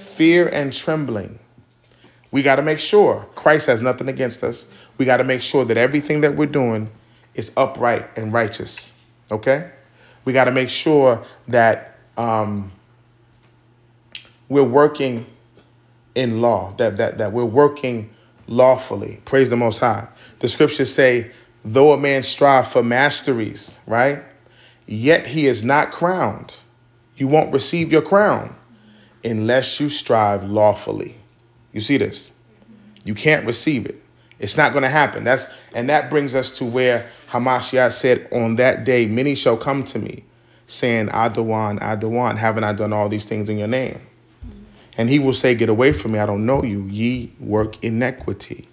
Fear 0.00 0.48
and 0.48 0.72
trembling. 0.72 1.38
We 2.32 2.42
got 2.42 2.56
to 2.56 2.62
make 2.62 2.80
sure 2.80 3.26
Christ 3.36 3.66
has 3.68 3.82
nothing 3.82 4.08
against 4.08 4.42
us. 4.42 4.66
We 4.98 5.04
got 5.04 5.18
to 5.18 5.24
make 5.24 5.42
sure 5.42 5.64
that 5.66 5.76
everything 5.76 6.22
that 6.22 6.34
we're 6.34 6.46
doing 6.46 6.90
is 7.34 7.52
upright 7.56 8.08
and 8.16 8.32
righteous. 8.32 8.92
Okay? 9.30 9.70
We 10.24 10.32
got 10.32 10.44
to 10.44 10.50
make 10.50 10.70
sure 10.70 11.22
that 11.48 11.98
um, 12.16 12.72
we're 14.48 14.64
working 14.64 15.26
in 16.14 16.40
law, 16.40 16.74
that, 16.78 16.96
that, 16.96 17.18
that 17.18 17.32
we're 17.32 17.44
working 17.44 18.10
lawfully. 18.46 19.20
Praise 19.24 19.50
the 19.50 19.56
Most 19.56 19.78
High. 19.78 20.08
The 20.40 20.48
scriptures 20.48 20.92
say, 20.92 21.30
though 21.64 21.92
a 21.92 21.98
man 21.98 22.22
strive 22.22 22.68
for 22.68 22.82
masteries, 22.82 23.78
right? 23.86 24.22
Yet 24.86 25.26
he 25.26 25.46
is 25.46 25.62
not 25.62 25.92
crowned. 25.92 26.54
You 27.16 27.28
won't 27.28 27.52
receive 27.52 27.92
your 27.92 28.02
crown 28.02 28.54
unless 29.22 29.78
you 29.80 29.88
strive 29.88 30.44
lawfully. 30.44 31.16
You 31.72 31.80
see 31.80 31.96
this? 31.96 32.30
You 33.04 33.14
can't 33.14 33.46
receive 33.46 33.86
it. 33.86 34.00
It's 34.38 34.56
not 34.56 34.72
going 34.72 34.82
to 34.82 34.90
happen. 34.90 35.24
That's 35.24 35.46
and 35.74 35.88
that 35.88 36.10
brings 36.10 36.34
us 36.34 36.50
to 36.58 36.64
where 36.64 37.08
Hamashiach 37.30 37.92
said, 37.92 38.28
"On 38.32 38.56
that 38.56 38.84
day, 38.84 39.06
many 39.06 39.34
shall 39.34 39.56
come 39.56 39.84
to 39.84 39.98
me, 39.98 40.24
saying, 40.66 41.08
Adawan, 41.08 41.78
Adawan, 41.80 42.36
haven't 42.36 42.64
I 42.64 42.72
done 42.72 42.92
all 42.92 43.08
these 43.08 43.24
things 43.24 43.48
in 43.48 43.58
your 43.58 43.68
name?" 43.68 44.00
And 44.98 45.08
he 45.08 45.18
will 45.18 45.32
say, 45.32 45.54
"Get 45.54 45.68
away 45.68 45.92
from 45.92 46.12
me! 46.12 46.18
I 46.18 46.26
don't 46.26 46.44
know 46.44 46.62
you. 46.64 46.82
Ye 46.90 47.32
work 47.40 47.82
iniquity." 47.84 48.68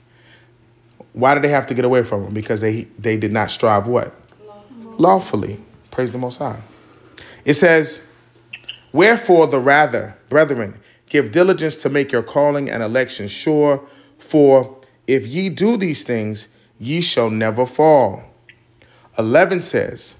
Why 1.14 1.34
did 1.34 1.44
they 1.44 1.50
have 1.50 1.68
to 1.68 1.74
get 1.74 1.86
away 1.86 2.04
from 2.04 2.26
him? 2.26 2.34
Because 2.34 2.62
they 2.62 2.88
they 2.98 3.18
did 3.18 3.32
not 3.32 3.52
strive 3.52 3.88
what 3.88 4.14
lawfully. 4.98 5.60
Praise 5.92 6.12
the 6.12 6.18
Most 6.18 6.38
High. 6.38 6.60
It 7.46 7.56
says, 7.56 8.00
Wherefore 8.92 9.48
the 9.48 9.60
rather, 9.60 10.16
brethren, 10.30 10.76
give 11.10 11.32
diligence 11.32 11.76
to 11.78 11.90
make 11.90 12.12
your 12.12 12.24
calling 12.24 12.70
and 12.70 12.82
election 12.82 13.28
sure, 13.28 13.84
for 14.20 14.78
if 15.08 15.26
ye 15.26 15.50
do 15.50 15.76
these 15.76 16.04
things, 16.04 16.48
ye 16.80 17.02
shall 17.02 17.30
never 17.30 17.66
fall. 17.66 18.24
11 19.18 19.62
says, 19.62 20.16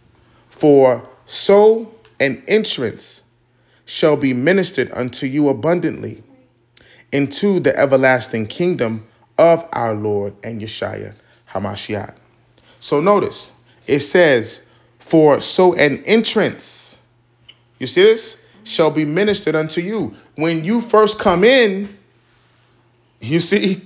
For 0.50 1.08
so 1.26 1.94
an 2.20 2.44
entrance 2.48 3.22
shall 3.86 4.18
be 4.18 4.34
ministered 4.34 4.92
unto 4.92 5.26
you 5.26 5.50
abundantly 5.50 6.24
into 7.12 7.60
the 7.60 7.76
everlasting 7.78 8.48
kingdom 8.48 9.08
of 9.38 9.68
our 9.72 9.96
Lord 9.96 10.34
and 10.44 10.62
Yeshua 10.62 11.14
Hamashiach. 11.50 12.16
So 12.80 13.00
notice, 13.00 13.52
it 13.88 14.00
says, 14.02 14.62
For 15.00 15.42
so 15.42 15.74
an 15.74 16.04
entrance, 16.04 17.00
you 17.80 17.88
see 17.88 18.04
this, 18.04 18.39
shall 18.80 18.90
be 18.90 19.04
ministered 19.04 19.56
unto 19.56 19.82
you. 19.82 20.16
When 20.36 20.64
you 20.64 20.80
first 20.80 21.20
come 21.20 21.44
in, 21.44 21.98
you 23.20 23.42
see, 23.42 23.82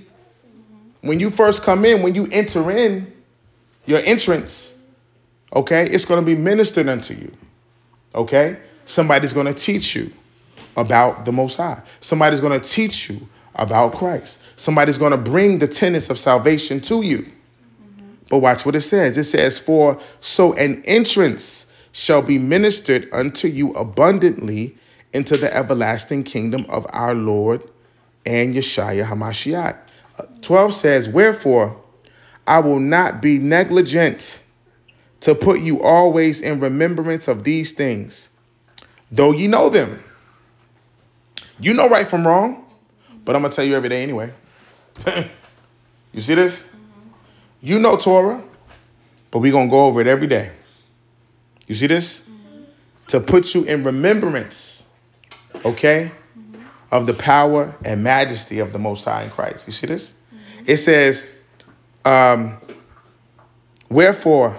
when 1.00 1.18
you 1.18 1.30
first 1.30 1.62
come 1.62 1.84
in, 1.84 2.00
when 2.04 2.14
you 2.14 2.28
enter 2.30 2.70
in, 2.70 3.12
your 3.86 3.98
entrance, 4.04 4.72
okay, 5.52 5.84
it's 5.90 6.04
going 6.04 6.20
to 6.20 6.24
be 6.24 6.36
ministered 6.36 6.88
unto 6.88 7.12
you. 7.12 7.32
Okay? 8.14 8.56
Somebody's 8.84 9.32
going 9.32 9.52
to 9.52 9.52
teach 9.52 9.96
you 9.96 10.12
about 10.76 11.24
the 11.24 11.32
Most 11.32 11.56
High. 11.56 11.82
Somebody's 12.00 12.38
going 12.38 12.60
to 12.60 12.64
teach 12.64 13.10
you 13.10 13.28
about 13.56 13.94
Christ. 13.94 14.38
Somebody's 14.54 14.98
going 14.98 15.10
to 15.10 15.18
bring 15.18 15.58
the 15.58 15.66
tenets 15.66 16.08
of 16.08 16.20
salvation 16.20 16.80
to 16.82 17.02
you. 17.02 17.26
But 18.30 18.38
watch 18.38 18.64
what 18.64 18.76
it 18.76 18.82
says. 18.82 19.18
It 19.18 19.24
says, 19.24 19.58
For 19.58 19.98
so 20.20 20.52
an 20.52 20.84
entrance 20.84 21.66
shall 21.94 22.20
be 22.20 22.38
ministered 22.38 23.08
unto 23.12 23.46
you 23.46 23.70
abundantly 23.74 24.76
into 25.12 25.36
the 25.36 25.56
everlasting 25.56 26.24
kingdom 26.24 26.66
of 26.68 26.84
our 26.90 27.14
Lord 27.14 27.62
and 28.26 28.52
Yeshua 28.52 29.06
HaMashiach. 29.06 29.78
Uh, 30.18 30.26
12 30.42 30.74
says, 30.74 31.08
Wherefore 31.08 31.80
I 32.48 32.58
will 32.58 32.80
not 32.80 33.22
be 33.22 33.38
negligent 33.38 34.40
to 35.20 35.36
put 35.36 35.60
you 35.60 35.82
always 35.82 36.40
in 36.40 36.58
remembrance 36.58 37.28
of 37.28 37.44
these 37.44 37.70
things, 37.70 38.28
though 39.12 39.30
ye 39.30 39.46
know 39.46 39.68
them. 39.68 40.02
You 41.60 41.74
know 41.74 41.88
right 41.88 42.08
from 42.08 42.26
wrong, 42.26 42.66
but 43.24 43.36
I'm 43.36 43.42
going 43.42 43.52
to 43.52 43.56
tell 43.56 43.64
you 43.64 43.76
every 43.76 43.88
day 43.88 44.02
anyway. 44.02 44.32
you 46.12 46.20
see 46.20 46.34
this? 46.34 46.68
You 47.60 47.78
know 47.78 47.96
Torah, 47.96 48.42
but 49.30 49.38
we're 49.38 49.52
going 49.52 49.68
to 49.68 49.70
go 49.70 49.86
over 49.86 50.00
it 50.00 50.08
every 50.08 50.26
day. 50.26 50.50
You 51.66 51.74
see 51.74 51.86
this? 51.86 52.22
To 53.08 53.20
put 53.20 53.54
you 53.54 53.64
in 53.64 53.84
remembrance, 53.84 54.82
okay, 55.64 56.10
of 56.90 57.06
the 57.06 57.14
power 57.14 57.74
and 57.84 58.02
majesty 58.02 58.60
of 58.60 58.72
the 58.72 58.78
Most 58.78 59.04
High 59.04 59.24
in 59.24 59.30
Christ. 59.30 59.66
You 59.66 59.72
see 59.72 59.86
this? 59.86 60.12
It 60.66 60.78
says, 60.78 61.26
um, 62.04 62.58
Wherefore, 63.88 64.56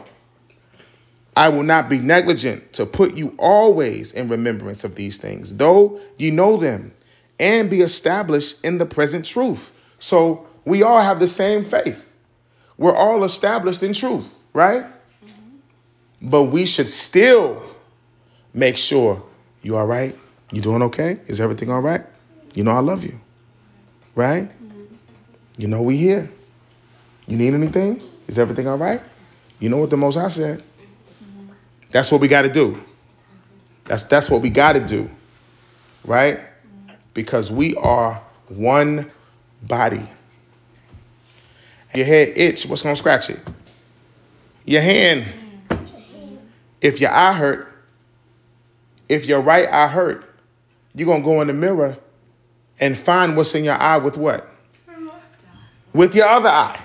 I 1.35 1.49
will 1.49 1.63
not 1.63 1.89
be 1.89 1.99
negligent 1.99 2.73
to 2.73 2.85
put 2.85 3.15
you 3.15 3.35
always 3.37 4.13
in 4.13 4.27
remembrance 4.27 4.83
of 4.83 4.95
these 4.95 5.17
things, 5.17 5.55
though 5.55 5.99
you 6.17 6.31
know 6.31 6.57
them, 6.57 6.93
and 7.39 7.69
be 7.69 7.81
established 7.81 8.63
in 8.63 8.77
the 8.77 8.85
present 8.85 9.25
truth. 9.25 9.71
So 9.99 10.47
we 10.63 10.83
all 10.83 11.01
have 11.01 11.19
the 11.19 11.27
same 11.27 11.65
faith. 11.65 12.01
We're 12.77 12.95
all 12.95 13.23
established 13.23 13.83
in 13.83 13.93
truth, 13.93 14.33
right? 14.53 14.85
But 16.25 16.45
we 16.45 16.65
should 16.65 16.89
still 16.89 17.61
make 18.51 18.77
sure 18.77 19.23
you 19.61 19.77
all 19.77 19.85
right? 19.85 20.17
You 20.51 20.59
doing 20.59 20.81
okay? 20.83 21.19
Is 21.27 21.39
everything 21.39 21.69
all 21.69 21.81
right? 21.81 22.03
You 22.55 22.63
know 22.63 22.71
I 22.71 22.79
love 22.79 23.03
you. 23.03 23.19
Right? 24.15 24.43
Mm-hmm. 24.43 24.95
You 25.57 25.67
know 25.67 25.83
we 25.83 25.97
here. 25.97 26.31
You 27.27 27.37
need 27.37 27.53
anything? 27.53 28.01
Is 28.27 28.39
everything 28.39 28.67
all 28.67 28.77
right? 28.77 29.01
You 29.59 29.69
know 29.69 29.77
what 29.77 29.91
the 29.91 29.97
most 29.97 30.15
High 30.15 30.29
said. 30.29 30.63
Mm-hmm. 30.63 31.51
That's 31.91 32.11
what 32.11 32.21
we 32.21 32.27
got 32.27 32.41
to 32.41 32.51
do. 32.51 32.83
That's 33.85 34.03
that's 34.03 34.27
what 34.27 34.41
we 34.41 34.49
got 34.49 34.73
to 34.73 34.79
do. 34.79 35.07
Right? 36.05 36.39
Mm-hmm. 36.39 36.95
Because 37.13 37.51
we 37.51 37.75
are 37.75 38.19
one 38.47 39.11
body. 39.61 40.07
Your 41.93 42.05
head 42.05 42.33
itch, 42.35 42.65
what's 42.65 42.81
going 42.81 42.95
to 42.95 42.99
scratch 42.99 43.29
it? 43.29 43.39
Your 44.65 44.81
hand. 44.81 45.44
If 46.85 47.01
your 47.01 47.09
eye 47.09 47.33
hurt, 47.33 47.67
if 49.09 49.25
your 49.25 49.41
right 49.41 49.67
eye 49.67 49.87
hurt, 49.87 50.23
you're 50.93 51.07
going 51.07 51.23
to 51.23 51.25
go 51.25 51.41
in 51.41 51.47
the 51.47 51.53
mirror 51.53 51.97
and 52.79 52.95
find 52.95 53.35
what's 53.35 53.55
in 53.55 53.63
your 53.63 53.73
eye 53.73 53.97
with 53.97 54.17
what? 54.17 54.47
With 55.93 56.13
your 56.13 56.27
other 56.27 56.49
eye. 56.49 56.79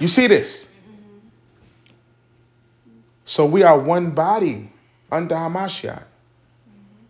You 0.00 0.08
see 0.08 0.26
this? 0.26 0.68
So 3.26 3.46
we 3.46 3.62
are 3.62 3.78
one 3.78 4.10
body 4.10 4.68
under 5.12 5.36
Hamashiach. 5.36 6.02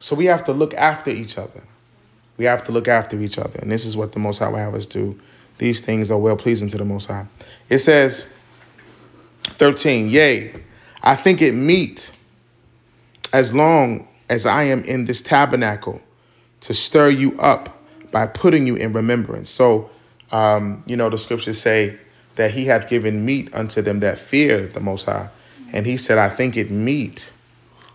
So 0.00 0.14
we 0.14 0.26
have 0.26 0.44
to 0.44 0.52
look 0.52 0.74
after 0.74 1.10
each 1.10 1.38
other. 1.38 1.62
We 2.36 2.44
have 2.44 2.62
to 2.64 2.72
look 2.72 2.88
after 2.88 3.18
each 3.22 3.38
other. 3.38 3.58
And 3.58 3.72
this 3.72 3.86
is 3.86 3.96
what 3.96 4.12
the 4.12 4.18
Most 4.18 4.40
High 4.40 4.50
will 4.50 4.58
have 4.58 4.74
us 4.74 4.84
do. 4.84 5.18
These 5.56 5.80
things 5.80 6.10
are 6.10 6.18
well 6.18 6.36
pleasing 6.36 6.68
to 6.68 6.76
the 6.76 6.84
Most 6.84 7.06
High. 7.06 7.24
It 7.70 7.78
says, 7.78 8.28
13, 9.58 10.08
Yea, 10.08 10.54
I 11.02 11.16
think 11.16 11.42
it 11.42 11.52
meet 11.52 12.10
as 13.32 13.52
long 13.54 14.08
as 14.28 14.46
I 14.46 14.64
am 14.64 14.84
in 14.84 15.04
this 15.04 15.20
tabernacle 15.20 16.00
to 16.62 16.74
stir 16.74 17.10
you 17.10 17.38
up 17.38 17.82
by 18.10 18.26
putting 18.26 18.66
you 18.66 18.76
in 18.76 18.92
remembrance. 18.92 19.50
So, 19.50 19.90
um, 20.30 20.82
you 20.86 20.96
know, 20.96 21.10
the 21.10 21.18
scriptures 21.18 21.60
say 21.60 21.98
that 22.36 22.50
he 22.50 22.64
hath 22.64 22.88
given 22.88 23.24
meat 23.24 23.54
unto 23.54 23.82
them 23.82 23.98
that 24.00 24.18
fear 24.18 24.66
the 24.66 24.80
Most 24.80 25.04
High. 25.04 25.28
And 25.72 25.86
he 25.86 25.96
said, 25.96 26.18
I 26.18 26.28
think 26.28 26.56
it 26.56 26.70
meet 26.70 27.32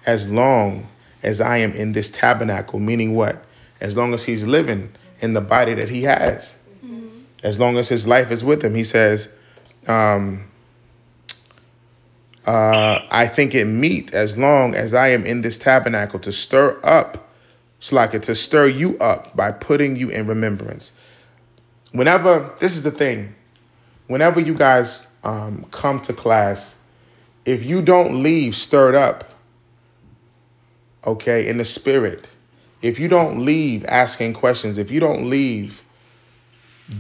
as 0.05 0.27
long 0.27 0.87
as 1.23 1.41
I 1.41 1.57
am 1.57 1.73
in 1.73 1.91
this 1.91 2.09
tabernacle, 2.09 2.79
meaning 2.79 3.15
what? 3.15 3.43
As 3.81 3.95
long 3.95 4.13
as 4.13 4.23
he's 4.23 4.45
living 4.45 4.91
in 5.21 5.33
the 5.33 5.41
body 5.41 5.73
that 5.75 5.89
he 5.89 6.03
has, 6.03 6.55
mm-hmm. 6.83 7.07
as 7.43 7.59
long 7.59 7.77
as 7.77 7.87
his 7.87 8.07
life 8.07 8.31
is 8.31 8.43
with 8.43 8.63
him. 8.63 8.75
He 8.75 8.83
says, 8.83 9.29
um, 9.87 10.45
uh, 12.47 13.05
I 13.11 13.27
think 13.27 13.53
it 13.53 13.65
meet 13.65 14.13
as 14.13 14.37
long 14.37 14.73
as 14.73 14.93
I 14.93 15.09
am 15.09 15.25
in 15.25 15.41
this 15.41 15.57
tabernacle 15.57 16.19
to 16.21 16.31
stir 16.31 16.79
up, 16.81 17.29
Slaka, 17.81 18.21
to 18.23 18.35
stir 18.35 18.67
you 18.67 18.97
up 18.99 19.35
by 19.35 19.51
putting 19.51 19.97
you 19.97 20.09
in 20.09 20.27
remembrance. 20.27 20.93
Whenever, 21.91 22.55
this 22.59 22.77
is 22.77 22.83
the 22.83 22.91
thing, 22.91 23.35
whenever 24.07 24.39
you 24.39 24.53
guys 24.53 25.07
um, 25.25 25.65
come 25.71 25.99
to 26.03 26.13
class, 26.13 26.77
if 27.43 27.65
you 27.65 27.81
don't 27.81 28.23
leave 28.23 28.55
stirred 28.55 28.95
up, 28.95 29.25
okay, 31.05 31.49
in 31.49 31.57
the 31.57 31.65
spirit, 31.65 32.27
if 32.81 32.97
you 32.97 33.09
don't 33.09 33.43
leave 33.43 33.83
asking 33.83 34.33
questions, 34.33 34.77
if 34.77 34.89
you 34.89 35.01
don't 35.01 35.29
leave 35.29 35.83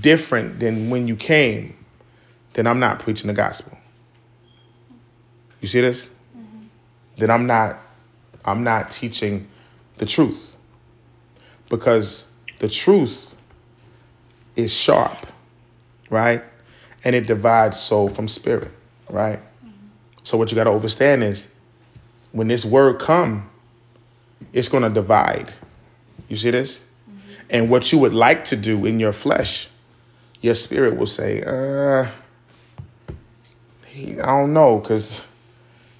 different 0.01 0.59
than 0.59 0.89
when 0.89 1.07
you 1.07 1.15
came, 1.15 1.73
then 2.51 2.67
I'm 2.67 2.79
not 2.79 2.99
preaching 2.99 3.27
the 3.27 3.33
gospel. 3.33 3.77
You 5.61 5.67
see 5.67 5.81
this? 5.81 6.07
Mm-hmm. 6.37 6.65
Then 7.17 7.31
I'm 7.31 7.47
not 7.47 7.79
I'm 8.45 8.63
not 8.63 8.91
teaching 8.91 9.47
the 9.97 10.05
truth. 10.05 10.55
Because 11.69 12.25
the 12.59 12.69
truth 12.69 13.35
is 14.55 14.73
sharp, 14.73 15.27
right? 16.09 16.43
And 17.03 17.15
it 17.15 17.27
divides 17.27 17.79
soul 17.79 18.09
from 18.09 18.27
spirit, 18.27 18.71
right? 19.09 19.39
Mm-hmm. 19.39 19.87
So 20.23 20.37
what 20.37 20.49
you 20.49 20.55
got 20.55 20.63
to 20.63 20.71
understand 20.71 21.23
is 21.23 21.47
when 22.31 22.47
this 22.47 22.63
word 22.63 22.99
come, 22.99 23.49
it's 24.53 24.69
going 24.69 24.83
to 24.83 24.89
divide. 24.89 25.51
You 26.29 26.37
see 26.37 26.51
this? 26.51 26.79
Mm-hmm. 27.09 27.33
And 27.49 27.69
what 27.69 27.91
you 27.91 27.99
would 27.99 28.13
like 28.13 28.45
to 28.45 28.55
do 28.55 28.85
in 28.85 28.99
your 28.99 29.13
flesh, 29.13 29.67
your 30.41 30.55
spirit 30.55 30.95
will 30.95 31.07
say, 31.07 31.43
uh, 31.43 32.09
I 33.93 34.15
don't 34.15 34.53
know, 34.53 34.77
because 34.77 35.21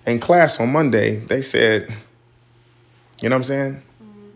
in 0.07 0.19
class 0.19 0.59
on 0.59 0.71
Monday, 0.71 1.17
they 1.17 1.41
said, 1.41 1.95
you 3.19 3.29
know 3.29 3.35
what 3.35 3.41
I'm 3.41 3.43
saying? 3.43 3.83
Mm-hmm. 4.01 4.27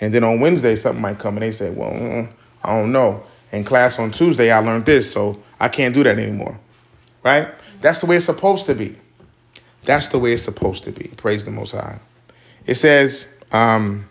And 0.00 0.14
then 0.14 0.24
on 0.24 0.40
Wednesday, 0.40 0.74
something 0.74 1.02
might 1.02 1.18
come 1.18 1.36
and 1.36 1.42
they 1.42 1.52
say, 1.52 1.70
well, 1.70 1.90
mm, 1.90 2.32
I 2.64 2.74
don't 2.74 2.90
know. 2.90 3.22
In 3.52 3.62
class 3.62 3.98
on 3.98 4.10
Tuesday, 4.10 4.50
I 4.50 4.58
learned 4.58 4.86
this, 4.86 5.10
so 5.12 5.40
I 5.60 5.68
can't 5.68 5.94
do 5.94 6.02
that 6.02 6.18
anymore. 6.18 6.58
Right? 7.22 7.46
Mm-hmm. 7.46 7.80
That's 7.82 7.98
the 7.98 8.06
way 8.06 8.16
it's 8.16 8.24
supposed 8.24 8.66
to 8.66 8.74
be. 8.74 8.98
That's 9.84 10.08
the 10.08 10.18
way 10.18 10.32
it's 10.32 10.42
supposed 10.42 10.84
to 10.84 10.92
be. 10.92 11.08
Praise 11.16 11.44
the 11.44 11.50
Most 11.50 11.72
High. 11.72 12.00
It 12.66 12.76
says, 12.76 13.28
um, 13.52 14.08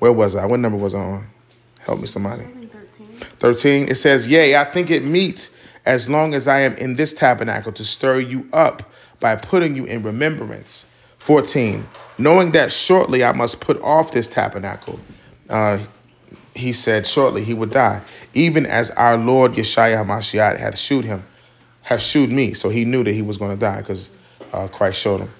where 0.00 0.12
was 0.12 0.34
I? 0.34 0.46
What 0.46 0.60
number 0.60 0.78
was 0.78 0.94
I 0.94 1.00
on? 1.00 1.26
Help 1.78 2.00
me, 2.00 2.06
somebody. 2.06 2.42
13. 2.42 3.20
13. 3.38 3.88
It 3.88 3.94
says, 3.94 4.26
Yea, 4.26 4.56
I 4.56 4.64
think 4.64 4.90
it 4.90 5.04
meet 5.04 5.48
as 5.88 6.06
long 6.06 6.34
as 6.34 6.46
I 6.46 6.60
am 6.60 6.74
in 6.74 6.96
this 6.96 7.14
tabernacle 7.14 7.72
to 7.72 7.84
stir 7.84 8.20
you 8.20 8.46
up 8.52 8.82
by 9.20 9.34
putting 9.36 9.74
you 9.74 9.86
in 9.86 10.02
remembrance. 10.02 10.84
14. 11.20 11.84
Knowing 12.18 12.52
that 12.52 12.70
shortly 12.70 13.24
I 13.24 13.32
must 13.32 13.60
put 13.60 13.80
off 13.80 14.12
this 14.12 14.26
tabernacle. 14.26 15.00
Uh, 15.48 15.78
he 16.54 16.74
said 16.74 17.06
shortly 17.06 17.42
he 17.42 17.54
would 17.54 17.70
die, 17.70 18.02
even 18.34 18.66
as 18.66 18.90
our 18.92 19.16
Lord 19.16 19.52
Yeshua 19.52 20.04
HaMashiach 20.04 20.58
hath 20.58 20.78
shewed 20.78 21.06
him, 21.06 21.24
hath 21.80 22.02
shewed 22.02 22.30
me. 22.30 22.52
So 22.52 22.68
he 22.68 22.84
knew 22.84 23.02
that 23.02 23.12
he 23.12 23.22
was 23.22 23.38
going 23.38 23.56
to 23.56 23.60
die 23.60 23.80
because 23.80 24.10
uh, 24.52 24.68
Christ 24.68 25.00
showed 25.00 25.22
him. 25.22 25.30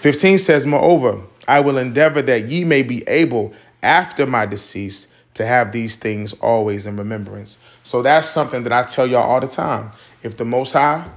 15 0.00 0.38
says, 0.38 0.64
Moreover, 0.64 1.20
I 1.46 1.60
will 1.60 1.76
endeavor 1.76 2.22
that 2.22 2.48
ye 2.48 2.64
may 2.64 2.82
be 2.82 3.06
able 3.06 3.52
after 3.82 4.24
my 4.24 4.46
decease 4.46 5.08
to 5.40 5.46
have 5.46 5.72
these 5.72 5.96
things 5.96 6.34
always 6.34 6.86
in 6.86 6.98
remembrance. 6.98 7.56
So 7.82 8.02
that's 8.02 8.28
something 8.28 8.62
that 8.64 8.74
I 8.74 8.82
tell 8.82 9.06
y'all 9.06 9.22
all 9.22 9.40
the 9.40 9.48
time. 9.48 9.90
If 10.22 10.36
the 10.36 10.44
Most 10.44 10.72
High 10.72 11.08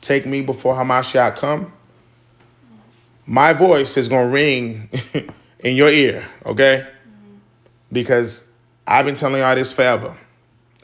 take 0.00 0.24
me 0.24 0.40
before 0.40 0.74
Hamashiach 0.74 1.36
come, 1.36 1.70
my 3.26 3.52
voice 3.52 3.98
is 3.98 4.08
to 4.08 4.16
ring 4.16 4.88
in 5.60 5.76
your 5.76 5.90
ear, 5.90 6.26
okay? 6.46 6.86
Mm-hmm. 6.86 7.34
Because 7.92 8.44
I've 8.86 9.04
been 9.04 9.14
telling 9.14 9.42
y'all 9.42 9.54
this 9.54 9.74
forever, 9.74 10.16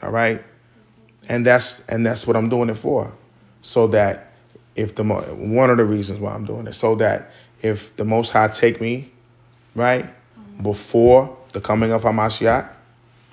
all 0.03 0.11
right? 0.11 0.43
And 1.27 1.43
that's 1.43 1.79
and 1.87 2.05
that's 2.05 2.27
what 2.27 2.35
I'm 2.35 2.47
doing 2.47 2.69
it 2.69 2.77
for, 2.77 3.11
so 3.63 3.87
that 3.87 4.33
if 4.75 4.93
the 4.93 5.03
one 5.03 5.71
of 5.71 5.77
the 5.77 5.83
reasons 5.83 6.19
why 6.19 6.31
I'm 6.31 6.45
doing 6.45 6.67
it, 6.67 6.73
so 6.73 6.93
that 6.97 7.31
if 7.63 7.95
the 7.95 8.05
Most 8.05 8.29
High 8.29 8.49
take 8.49 8.79
me, 8.79 9.11
right, 9.73 10.05
mm-hmm. 10.05 10.61
before 10.61 11.36
the 11.57 11.65
coming 11.67 11.91
of 11.91 12.03
Hamashiach, 12.03 12.69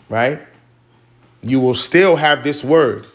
right, 0.08 0.40
you 1.42 1.60
will 1.60 1.74
still 1.74 2.16
have 2.16 2.42
this 2.42 2.64
word. 2.64 3.06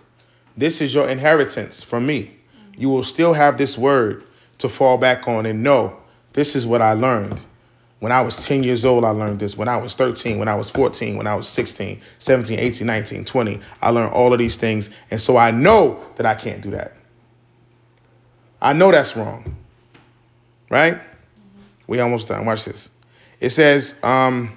This 0.55 0.81
is 0.81 0.93
your 0.93 1.09
inheritance 1.09 1.83
from 1.83 2.05
me 2.05 2.39
you 2.79 2.89
will 2.89 3.03
still 3.03 3.33
have 3.33 3.57
this 3.57 3.77
word 3.77 4.23
to 4.57 4.69
fall 4.69 4.97
back 4.97 5.27
on 5.27 5.45
and 5.45 5.61
know 5.61 5.97
this 6.31 6.55
is 6.55 6.65
what 6.65 6.81
I 6.81 6.93
learned. 6.93 7.39
When 7.99 8.13
I 8.13 8.21
was 8.21 8.45
10 8.45 8.63
years 8.63 8.85
old, 8.85 9.03
I 9.03 9.09
learned 9.09 9.41
this. 9.41 9.57
When 9.57 9.67
I 9.67 9.75
was 9.75 9.93
13, 9.95 10.39
when 10.39 10.47
I 10.47 10.55
was 10.55 10.69
14, 10.69 11.17
when 11.17 11.27
I 11.27 11.35
was 11.35 11.49
16, 11.49 11.99
17, 12.19 12.57
18, 12.57 12.87
19, 12.87 13.25
20, 13.25 13.59
I 13.81 13.89
learned 13.89 14.13
all 14.13 14.31
of 14.31 14.39
these 14.39 14.55
things. 14.55 14.89
And 15.11 15.21
so 15.21 15.35
I 15.35 15.51
know 15.51 16.01
that 16.15 16.25
I 16.25 16.35
can't 16.35 16.61
do 16.61 16.71
that. 16.71 16.93
I 18.61 18.71
know 18.71 18.91
that's 18.91 19.17
wrong. 19.17 19.57
Right? 20.69 21.01
We 21.87 21.99
almost 21.99 22.29
done. 22.29 22.45
Watch 22.45 22.63
this. 22.63 22.89
It 23.41 23.49
says, 23.49 23.99
um, 24.03 24.55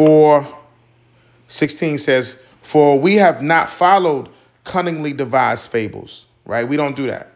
for 0.00 0.48
16 1.48 1.98
says, 1.98 2.38
For 2.62 2.98
we 2.98 3.16
have 3.16 3.42
not 3.42 3.68
followed 3.68 4.30
cunningly 4.64 5.12
devised 5.12 5.70
fables, 5.70 6.24
right? 6.46 6.66
We 6.66 6.78
don't 6.78 6.96
do 6.96 7.06
that, 7.08 7.32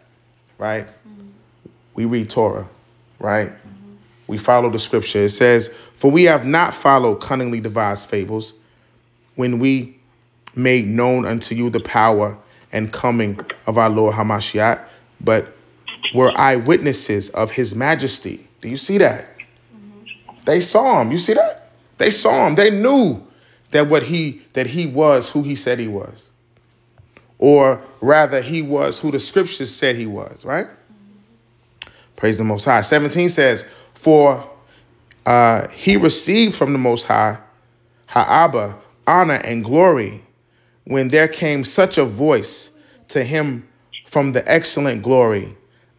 right? 0.56 0.86
Mm-hmm. 0.86 1.28
We 1.92 2.06
read 2.06 2.30
Torah, 2.30 2.66
right? 3.18 3.50
Mm-hmm. 3.50 3.94
We 4.28 4.38
follow 4.38 4.70
the 4.70 4.78
scripture. 4.78 5.24
It 5.24 5.28
says, 5.28 5.74
For 5.96 6.10
we 6.10 6.24
have 6.24 6.46
not 6.46 6.74
followed 6.74 7.16
cunningly 7.16 7.60
devised 7.60 8.08
fables 8.08 8.54
when 9.34 9.58
we 9.58 9.98
made 10.54 10.86
known 10.86 11.26
unto 11.26 11.54
you 11.54 11.68
the 11.68 11.80
power 11.80 12.34
and 12.72 12.90
coming 12.94 13.38
of 13.66 13.76
our 13.76 13.90
Lord 13.90 14.14
Hamashiach, 14.14 14.82
but 15.20 15.54
were 16.14 16.32
eyewitnesses 16.34 17.28
of 17.28 17.50
his 17.50 17.74
majesty. 17.74 18.48
Do 18.62 18.70
you 18.70 18.78
see 18.78 18.96
that? 18.96 19.26
Mm-hmm. 19.76 20.36
They 20.46 20.62
saw 20.62 21.02
him. 21.02 21.12
You 21.12 21.18
see 21.18 21.34
that? 21.34 21.63
They 21.98 22.10
saw 22.10 22.46
him. 22.46 22.54
They 22.54 22.70
knew 22.70 23.22
that 23.70 23.88
what 23.88 24.02
he 24.02 24.42
that 24.52 24.66
he 24.66 24.86
was 24.86 25.30
who 25.30 25.42
he 25.42 25.54
said 25.54 25.78
he 25.78 25.88
was 25.88 26.30
or 27.38 27.82
rather, 28.00 28.40
he 28.40 28.62
was 28.62 28.98
who 28.98 29.10
the 29.10 29.20
scriptures 29.20 29.74
said 29.74 29.96
he 29.96 30.06
was, 30.06 30.44
right? 30.44 30.66
Praise 32.16 32.38
the 32.38 32.44
Most 32.44 32.64
High. 32.64 32.80
17 32.80 33.28
says, 33.28 33.66
For 33.92 34.48
uh, 35.26 35.68
he 35.68 35.96
received 35.96 36.54
from 36.54 36.72
the 36.72 36.78
Most 36.78 37.04
High, 37.04 37.38
Ha'aba, 38.06 38.76
honor 39.06 39.40
and 39.44 39.64
glory 39.64 40.22
when 40.84 41.08
there 41.08 41.28
came 41.28 41.64
such 41.64 41.98
a 41.98 42.04
voice 42.04 42.70
to 43.08 43.24
him 43.24 43.68
from 44.06 44.32
the 44.32 44.50
excellent 44.50 45.02
glory. 45.02 45.54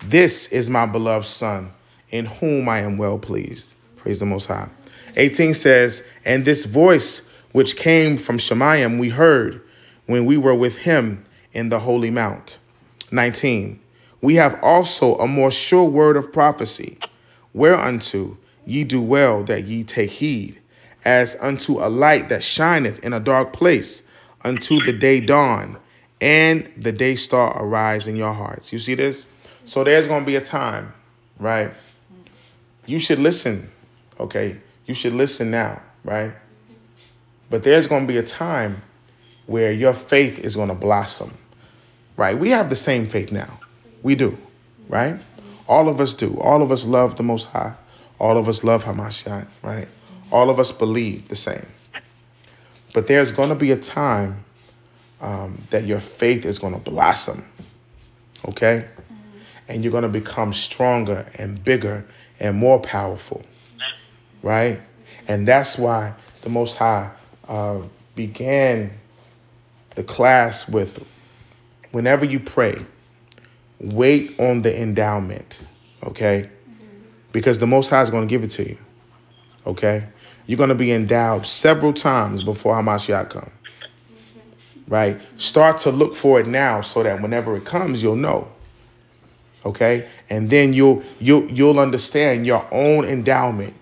This 0.06 0.48
is 0.48 0.70
my 0.70 0.86
beloved 0.86 1.28
Son, 1.28 1.72
in 2.10 2.26
whom 2.26 2.70
I 2.70 2.80
am 2.80 2.98
well 2.98 3.20
pleased. 3.20 3.76
Praise 3.98 4.20
the 4.20 4.26
Most 4.26 4.46
High. 4.46 4.70
18 5.16 5.54
says, 5.54 6.06
And 6.26 6.46
this 6.46 6.66
voice 6.66 7.22
which 7.52 7.78
came 7.78 8.18
from 8.18 8.38
Shemayim 8.38 9.00
we 9.00 9.10
heard 9.10 9.62
when 10.08 10.26
we 10.26 10.38
were 10.38 10.56
with 10.56 10.78
him 10.78 11.26
in 11.54 11.70
the 11.70 11.80
holy 11.80 12.12
mount. 12.12 12.58
19. 13.12 13.80
We 14.22 14.36
have 14.36 14.60
also 14.62 15.16
a 15.16 15.28
more 15.28 15.52
sure 15.52 15.86
word 15.86 16.18
of 16.18 16.34
prophecy, 16.34 16.98
whereunto 17.54 18.38
ye 18.66 18.84
do 18.84 19.02
well 19.02 19.44
that 19.44 19.66
ye 19.66 19.84
take 19.84 20.10
heed, 20.10 20.60
as 21.06 21.38
unto 21.40 21.80
a 21.80 21.88
light 21.88 22.30
that 22.30 22.44
shineth 22.44 23.00
in 23.06 23.14
a 23.14 23.20
dark 23.20 23.54
place, 23.54 24.02
unto 24.44 24.80
the 24.82 24.94
day 24.94 25.20
dawn, 25.20 25.78
and 26.22 26.70
the 26.78 26.92
day 26.92 27.16
star 27.16 27.56
arise 27.62 28.08
in 28.08 28.16
your 28.16 28.34
hearts. 28.34 28.74
You 28.74 28.80
see 28.80 28.96
this? 28.96 29.28
So 29.66 29.84
there's 29.84 30.08
going 30.08 30.22
to 30.22 30.26
be 30.26 30.36
a 30.36 30.42
time, 30.42 30.94
right, 31.40 31.72
you 32.86 33.00
should 33.00 33.20
listen, 33.20 33.72
okay? 34.20 34.58
You 34.86 34.94
should 34.94 35.14
listen 35.14 35.52
now, 35.52 35.82
right? 36.04 36.34
But 37.50 37.64
there's 37.64 37.88
going 37.88 38.08
to 38.08 38.12
be 38.12 38.18
a 38.18 38.24
time 38.24 38.82
where 39.46 39.72
your 39.72 39.94
faith 39.94 40.40
is 40.40 40.56
going 40.56 40.70
to 40.70 40.76
blossom, 40.76 41.36
right? 42.18 42.38
We 42.38 42.50
have 42.50 42.70
the 42.70 42.76
same 42.76 43.08
faith 43.08 43.32
now. 43.32 43.60
We 44.04 44.16
do, 44.16 44.38
right? 44.88 45.20
All 45.68 45.90
of 45.90 46.00
us 46.00 46.14
do. 46.14 46.38
All 46.40 46.62
of 46.62 46.72
us 46.72 46.86
love 46.86 47.18
the 47.18 47.24
Most 47.24 47.46
High. 47.46 47.74
All 48.20 48.38
of 48.38 48.48
us 48.48 48.64
love 48.64 48.84
Hamashiach, 48.84 49.48
right? 49.62 49.88
All 50.32 50.50
of 50.50 50.60
us 50.60 50.72
believe 50.72 51.28
the 51.28 51.36
same. 51.36 51.66
But 52.94 53.08
there's 53.08 53.32
going 53.32 53.50
to 53.50 53.56
be 53.56 53.72
a 53.72 53.78
time 53.78 54.46
um, 55.22 55.62
that 55.72 55.86
your 55.86 56.00
faith 56.00 56.46
is 56.46 56.60
going 56.60 56.74
to 56.74 56.80
blossom, 56.80 57.46
okay? 58.48 58.86
And 59.68 59.84
you're 59.84 59.92
going 59.92 60.04
to 60.04 60.10
become 60.10 60.54
stronger 60.54 61.26
and 61.38 61.62
bigger 61.64 62.06
and 62.40 62.58
more 62.58 62.80
powerful, 62.80 63.44
right? 64.42 64.80
And 65.28 65.48
that's 65.48 65.78
why 65.78 66.14
the 66.42 66.50
Most 66.50 66.78
High 66.78 67.12
uh, 67.48 67.82
began 68.16 68.92
the 69.96 70.04
class 70.04 70.68
with 70.68 71.04
whenever 71.92 72.26
you 72.26 72.40
pray, 72.40 72.86
wait 73.80 74.40
on 74.40 74.62
the 74.62 74.82
endowment, 74.82 75.66
okay? 76.04 76.50
Because 77.32 77.60
the 77.60 77.68
Most 77.68 77.90
High 77.90 78.02
is 78.02 78.10
going 78.10 78.28
to 78.28 78.30
give 78.30 78.44
it 78.44 78.52
to 78.52 78.70
you, 78.70 78.78
okay? 79.66 80.06
You're 80.46 80.58
going 80.58 80.70
to 80.70 80.76
be 80.76 80.92
endowed 80.92 81.48
several 81.48 81.94
times 81.94 82.44
before 82.44 82.76
Hamashiach 82.76 83.30
comes, 83.30 83.52
right? 84.88 85.20
Start 85.38 85.80
to 85.80 85.92
look 85.92 86.16
for 86.16 86.40
it 86.40 86.48
now 86.48 86.82
so 86.82 87.02
that 87.04 87.22
whenever 87.22 87.56
it 87.58 87.66
comes, 87.66 88.04
you'll 88.04 88.16
know, 88.16 88.48
okay? 89.66 90.08
And 90.30 90.50
then 90.50 90.74
you'll 90.74 91.04
you'll 91.20 91.50
you'll 91.52 91.80
understand 91.80 92.46
your 92.46 92.66
own 92.72 93.06
endowment. 93.06 93.74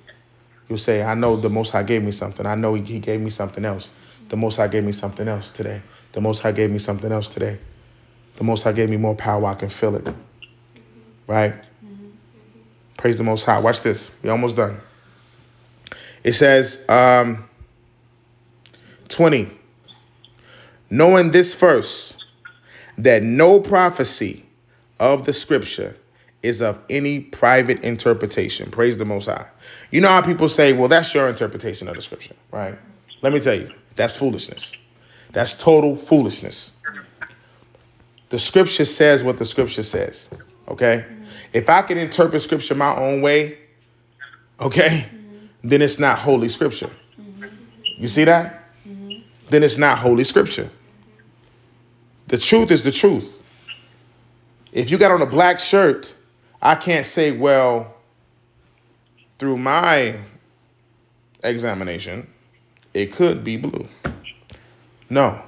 You'll 0.74 0.80
say, 0.80 1.04
I 1.04 1.14
know 1.14 1.36
the 1.36 1.52
Most 1.52 1.70
High 1.70 1.84
gave 1.84 2.02
me 2.02 2.12
something. 2.12 2.48
I 2.48 2.56
know 2.56 2.74
He, 2.74 2.82
he 2.82 2.98
gave 2.98 3.22
me 3.22 3.30
something 3.30 3.64
else. 3.64 3.92
The 4.30 4.36
Most 4.36 4.56
High 4.56 4.70
gave 4.70 4.84
me 4.84 4.92
something 4.92 5.28
else 5.28 5.52
today. 5.52 5.84
The 6.14 6.20
Most 6.20 6.40
High 6.40 6.52
gave 6.52 6.72
me 6.72 6.80
something 6.80 7.12
else 7.12 7.28
today. 7.28 7.60
The 8.38 8.44
Most 8.44 8.64
High 8.64 8.72
gave 8.72 8.90
me 8.90 8.98
more 8.98 9.14
power. 9.14 9.46
I 9.46 9.54
can 9.54 9.70
feel 9.70 9.96
it. 9.96 10.08
Right? 11.28 11.54
Praise 12.98 13.20
the 13.20 13.24
Most 13.24 13.44
High. 13.44 13.60
Watch 13.60 13.82
this. 13.82 14.10
We're 14.24 14.32
almost 14.32 14.56
done. 14.56 14.80
It 16.24 16.34
says, 16.34 16.84
um, 16.90 17.48
20. 19.10 19.52
Knowing 20.90 21.30
this 21.30 21.54
first, 21.54 22.16
that 22.98 23.22
no 23.22 23.60
prophecy 23.60 24.44
of 25.00 25.24
the 25.26 25.34
scripture 25.34 25.96
is 26.44 26.62
of 26.62 26.78
any 26.90 27.22
private 27.22 27.84
interpretation. 27.84 28.70
Praise 28.70 28.98
the 28.98 29.06
Most 29.06 29.26
High. 29.26 29.48
You 29.92 30.02
know 30.02 30.10
how 30.10 30.22
people 30.22 30.50
say, 30.50 30.74
well, 30.74 30.90
that's 30.90 31.14
your 31.14 31.28
interpretation 31.30 31.88
of 31.88 31.96
the 31.96 32.02
scripture, 32.02 32.36
right? 32.52 32.78
Let 33.22 33.34
me 33.34 33.40
tell 33.40 33.56
you, 33.56 33.74
that's 33.96 34.16
foolishness. 34.16 34.74
That's 35.32 35.54
total 35.54 35.96
foolishness. 35.96 36.72
The 38.30 38.40
scripture 38.40 38.86
says 38.86 39.24
what 39.24 39.38
the 39.40 39.46
scripture 39.46 39.84
says. 39.84 40.30
Okay? 40.68 41.06
If 41.54 41.70
I 41.70 41.82
can 41.82 41.98
interpret 41.98 42.42
scripture 42.42 42.76
my 42.76 42.96
own 42.96 43.22
way, 43.22 43.58
okay, 44.60 45.06
then 45.64 45.82
it's 45.82 46.00
not 46.00 46.20
holy 46.20 46.50
scripture. 46.50 46.90
You 47.98 48.08
see 48.08 48.26
that? 48.26 48.64
Then 49.50 49.64
it's 49.64 49.78
not 49.78 49.98
holy 49.98 50.24
scripture. 50.24 50.70
The 52.28 52.38
truth 52.38 52.72
is 52.72 52.84
the 52.84 52.92
truth. 52.92 53.42
If 54.72 54.90
you 54.90 54.98
got 54.98 55.12
on 55.12 55.22
a 55.22 55.28
black 55.28 55.60
shirt, 55.60 56.16
I 56.66 56.76
can't 56.76 57.06
say, 57.06 57.34
well, 57.34 57.94
through 59.38 59.58
my 59.58 60.16
examination, 61.44 62.26
it 62.94 63.12
could 63.12 63.44
be 63.44 63.58
blue. 63.58 63.86
No, 65.10 65.42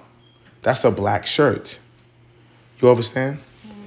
that's 0.62 0.84
a 0.84 0.91
black 0.91 1.25
shirt. 1.25 1.80
You 2.82 2.89
understand? 2.89 3.38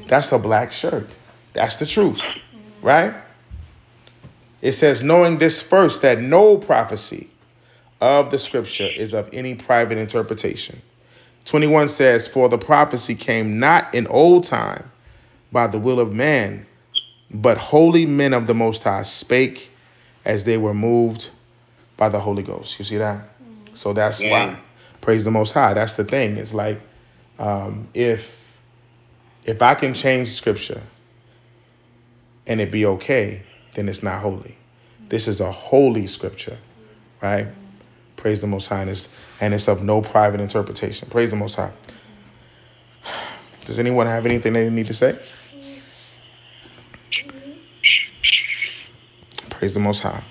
That's 0.07 0.33
a 0.33 0.38
black 0.38 0.73
shirt. 0.73 1.14
That's 1.53 1.77
the 1.77 1.85
truth, 1.85 2.19
right? 2.81 3.14
It 4.62 4.73
says, 4.73 5.03
knowing 5.03 5.37
this 5.37 5.61
first, 5.61 6.01
that 6.01 6.23
no 6.23 6.57
prophecy 6.57 7.29
of 8.01 8.31
the 8.31 8.38
scripture 8.38 8.87
is 8.88 9.12
of 9.12 9.29
any 9.35 9.55
private 9.55 9.99
interpretation. 9.99 10.81
21 11.45 11.91
says, 11.91 12.27
For 12.27 12.49
the 12.49 12.57
prophecy 12.57 13.14
came 13.14 13.59
not 13.59 13.95
in 13.95 14.07
old 14.07 14.47
time 14.47 14.91
by 15.53 15.67
the 15.67 15.79
will 15.79 16.01
of 16.01 16.14
man, 16.14 16.64
but 17.31 17.59
holy 17.59 18.07
men 18.07 18.33
of 18.35 18.47
the 18.47 18.55
Most 18.55 18.83
High 18.83 19.03
spake 19.03 19.71
as 20.25 20.45
they 20.45 20.57
were 20.59 20.75
moved 20.75 21.31
by 21.97 22.09
the 22.09 22.21
Holy 22.21 22.43
Ghost. 22.43 22.79
You 22.79 22.85
see 22.85 22.97
that? 22.99 23.19
Mm-hmm. 23.19 23.75
So 23.75 23.93
that's 23.93 24.23
Yeah. 24.23 24.31
why. 24.31 24.59
Praise 25.01 25.25
the 25.25 25.31
Most 25.31 25.53
High. 25.53 25.75
That's 25.75 25.95
the 25.95 26.05
thing. 26.05 26.37
It's 26.37 26.53
like 26.55 26.81
um, 27.38 27.88
if 27.95 28.37
if 29.45 29.62
I 29.62 29.75
can 29.75 29.95
change 29.95 30.29
scripture 30.35 30.83
and 32.47 32.61
it 32.61 32.71
be 32.71 32.85
okay, 32.85 33.43
then 33.75 33.88
it's 33.88 34.03
not 34.03 34.21
holy. 34.21 34.57
This 35.09 35.27
is 35.29 35.41
a 35.41 35.51
holy 35.51 36.07
scripture, 36.07 36.59
right? 37.23 37.47
Mm-hmm. 37.47 37.64
Praise 38.17 38.41
the 38.41 38.47
Most 38.47 38.67
High, 38.67 38.83
and 38.83 38.91
it's, 38.91 39.09
and 39.41 39.55
it's 39.55 39.69
of 39.69 39.83
no 39.83 40.03
private 40.03 40.41
interpretation. 40.41 41.09
Praise 41.09 41.31
the 41.31 41.37
Most 41.37 41.55
High. 41.55 41.71
Mm-hmm. 43.05 43.64
Does 43.64 43.79
anyone 43.79 44.07
have 44.07 44.27
anything 44.27 44.53
they 44.53 44.69
need 44.69 44.87
to 44.87 44.95
say? 44.95 45.19
Praise 49.59 49.75
the 49.75 49.81
Most 49.81 50.03
High. 50.03 50.23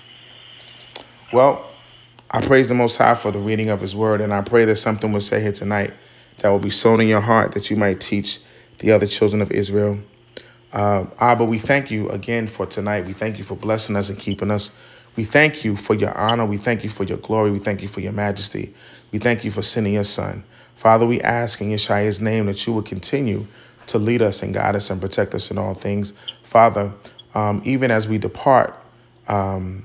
Well, 1.34 1.70
I 2.30 2.40
praise 2.40 2.66
the 2.66 2.74
Most 2.74 2.96
High 2.96 3.14
for 3.14 3.30
the 3.30 3.38
reading 3.38 3.68
of 3.68 3.78
His 3.78 3.94
Word, 3.94 4.22
and 4.22 4.32
I 4.32 4.40
pray 4.40 4.64
that 4.64 4.76
something 4.76 5.12
was 5.12 5.26
said 5.26 5.42
here 5.42 5.52
tonight 5.52 5.92
that 6.38 6.48
will 6.48 6.58
be 6.58 6.70
sown 6.70 7.02
in 7.02 7.08
your 7.08 7.20
heart 7.20 7.52
that 7.52 7.68
you 7.68 7.76
might 7.76 8.00
teach 8.00 8.40
the 8.78 8.92
other 8.92 9.06
children 9.06 9.42
of 9.42 9.50
Israel. 9.52 9.98
Uh, 10.72 11.04
Abba, 11.20 11.44
we 11.44 11.58
thank 11.58 11.90
you 11.90 12.08
again 12.08 12.46
for 12.46 12.64
tonight. 12.64 13.04
We 13.04 13.12
thank 13.12 13.36
you 13.36 13.44
for 13.44 13.54
blessing 13.54 13.96
us 13.96 14.08
and 14.08 14.18
keeping 14.18 14.50
us. 14.50 14.70
We 15.14 15.26
thank 15.26 15.62
you 15.62 15.76
for 15.76 15.92
your 15.92 16.16
honor. 16.16 16.46
We 16.46 16.56
thank 16.56 16.82
you 16.82 16.88
for 16.88 17.04
your 17.04 17.18
glory. 17.18 17.50
We 17.50 17.58
thank 17.58 17.82
you 17.82 17.88
for 17.88 18.00
your 18.00 18.12
majesty. 18.12 18.72
We 19.12 19.18
thank 19.18 19.44
you 19.44 19.50
for 19.50 19.60
sending 19.60 19.92
your 19.92 20.04
son. 20.04 20.42
Father, 20.76 21.04
we 21.04 21.20
ask 21.20 21.60
in 21.60 21.68
Yeshua's 21.68 22.18
name 22.18 22.46
that 22.46 22.66
you 22.66 22.72
would 22.72 22.86
continue 22.86 23.46
to 23.88 23.98
lead 23.98 24.22
us 24.22 24.42
and 24.42 24.54
guide 24.54 24.74
us 24.74 24.88
and 24.88 25.02
protect 25.02 25.34
us 25.34 25.50
in 25.50 25.58
all 25.58 25.74
things. 25.74 26.14
Father, 26.44 26.90
um, 27.34 27.60
even 27.66 27.90
as 27.90 28.08
we 28.08 28.16
depart 28.16 28.74
um, 29.28 29.84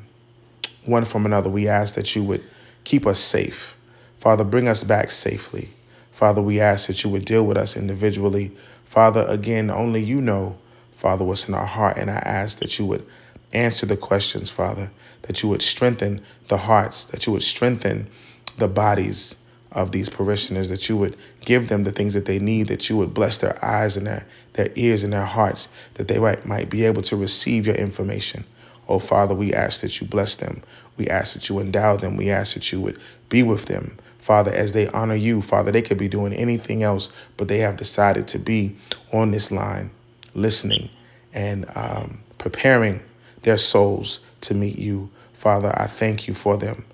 one 0.85 1.05
from 1.05 1.25
another, 1.25 1.49
we 1.49 1.67
ask 1.67 1.95
that 1.95 2.15
you 2.15 2.23
would 2.23 2.43
keep 2.83 3.05
us 3.05 3.19
safe. 3.19 3.75
Father, 4.19 4.43
bring 4.43 4.67
us 4.67 4.83
back 4.83 5.11
safely. 5.11 5.69
Father, 6.11 6.41
we 6.41 6.59
ask 6.59 6.87
that 6.87 7.03
you 7.03 7.09
would 7.09 7.25
deal 7.25 7.45
with 7.45 7.57
us 7.57 7.75
individually. 7.75 8.51
Father, 8.85 9.25
again, 9.27 9.69
only 9.69 10.01
you 10.01 10.21
know, 10.21 10.57
Father, 10.95 11.25
what's 11.25 11.47
in 11.47 11.53
our 11.53 11.65
heart. 11.65 11.97
And 11.97 12.09
I 12.09 12.15
ask 12.15 12.59
that 12.59 12.79
you 12.79 12.85
would 12.85 13.05
answer 13.51 13.85
the 13.85 13.97
questions, 13.97 14.49
Father, 14.49 14.89
that 15.23 15.43
you 15.43 15.49
would 15.49 15.61
strengthen 15.61 16.23
the 16.47 16.57
hearts, 16.57 17.05
that 17.05 17.25
you 17.25 17.33
would 17.33 17.43
strengthen 17.43 18.09
the 18.57 18.67
bodies 18.67 19.35
of 19.71 19.91
these 19.91 20.09
parishioners, 20.09 20.69
that 20.69 20.87
you 20.87 20.95
would 20.95 21.17
give 21.41 21.67
them 21.67 21.83
the 21.83 21.91
things 21.91 22.13
that 22.13 22.25
they 22.25 22.39
need, 22.39 22.67
that 22.67 22.89
you 22.89 22.97
would 22.97 23.13
bless 23.13 23.39
their 23.39 23.63
eyes 23.65 23.97
and 23.97 24.05
their, 24.05 24.25
their 24.53 24.69
ears 24.75 25.03
and 25.03 25.13
their 25.13 25.25
hearts, 25.25 25.67
that 25.95 26.07
they 26.07 26.19
might, 26.19 26.45
might 26.45 26.69
be 26.69 26.85
able 26.85 27.01
to 27.01 27.15
receive 27.15 27.65
your 27.65 27.75
information. 27.75 28.45
Oh, 28.93 28.99
Father, 28.99 29.33
we 29.33 29.55
ask 29.55 29.81
that 29.81 29.99
you 29.99 30.05
bless 30.05 30.35
them. 30.35 30.61
We 30.97 31.07
ask 31.07 31.33
that 31.33 31.49
you 31.49 31.57
endow 31.57 31.97
them. 31.97 32.15
We 32.15 32.29
ask 32.29 32.53
that 32.53 32.71
you 32.71 32.79
would 32.81 32.99
be 33.27 33.41
with 33.41 33.65
them. 33.65 33.97
Father, 34.19 34.53
as 34.53 34.73
they 34.73 34.87
honor 34.89 35.15
you, 35.15 35.41
Father, 35.41 35.71
they 35.71 35.81
could 35.81 35.97
be 35.97 36.07
doing 36.07 36.31
anything 36.31 36.83
else, 36.83 37.09
but 37.35 37.47
they 37.47 37.57
have 37.57 37.75
decided 37.75 38.27
to 38.27 38.37
be 38.37 38.75
on 39.11 39.31
this 39.31 39.49
line, 39.49 39.89
listening 40.35 40.91
and 41.33 41.65
um, 41.73 42.21
preparing 42.37 43.01
their 43.41 43.57
souls 43.57 44.19
to 44.41 44.53
meet 44.53 44.77
you. 44.77 45.09
Father, 45.33 45.73
I 45.75 45.87
thank 45.87 46.27
you 46.27 46.35
for 46.35 46.55
them. 46.55 46.85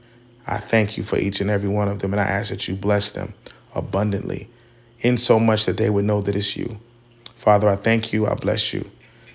I 0.47 0.59
thank 0.59 0.95
you 0.95 1.03
for 1.03 1.17
each 1.17 1.41
and 1.41 1.49
every 1.49 1.67
one 1.67 1.89
of 1.89 1.99
them, 1.99 2.13
and 2.13 2.21
I 2.21 2.27
ask 2.27 2.49
that 2.49 2.65
you 2.69 2.75
bless 2.75 3.11
them 3.11 3.33
abundantly, 3.75 4.47
in 5.01 5.17
so 5.17 5.37
much 5.37 5.65
that 5.65 5.75
they 5.75 5.89
would 5.89 6.05
know 6.05 6.21
that 6.21 6.37
it's 6.37 6.55
you. 6.55 6.79
Father, 7.35 7.67
I 7.67 7.75
thank 7.75 8.13
you. 8.13 8.25
I 8.25 8.35
bless 8.35 8.73
you. 8.73 8.89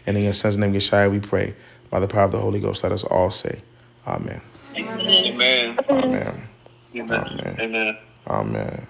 And 0.07 0.17
in 0.17 0.25
your 0.25 0.33
son's 0.33 0.57
name, 0.59 0.73
Yeshua, 0.73 1.11
we 1.11 1.21
pray. 1.21 1.55
By 1.95 2.01
the 2.01 2.09
power 2.09 2.25
of 2.25 2.33
the 2.33 2.41
Holy 2.41 2.59
Ghost, 2.59 2.83
let 2.83 2.91
us 2.91 3.05
all 3.05 3.31
say, 3.31 3.63
Amen. 4.09 4.41
Amen. 4.77 4.99
Amen. 5.01 5.79
Amen. 5.89 6.49
Amen. 6.97 7.57
Amen. 7.61 7.97
Amen. 8.27 8.87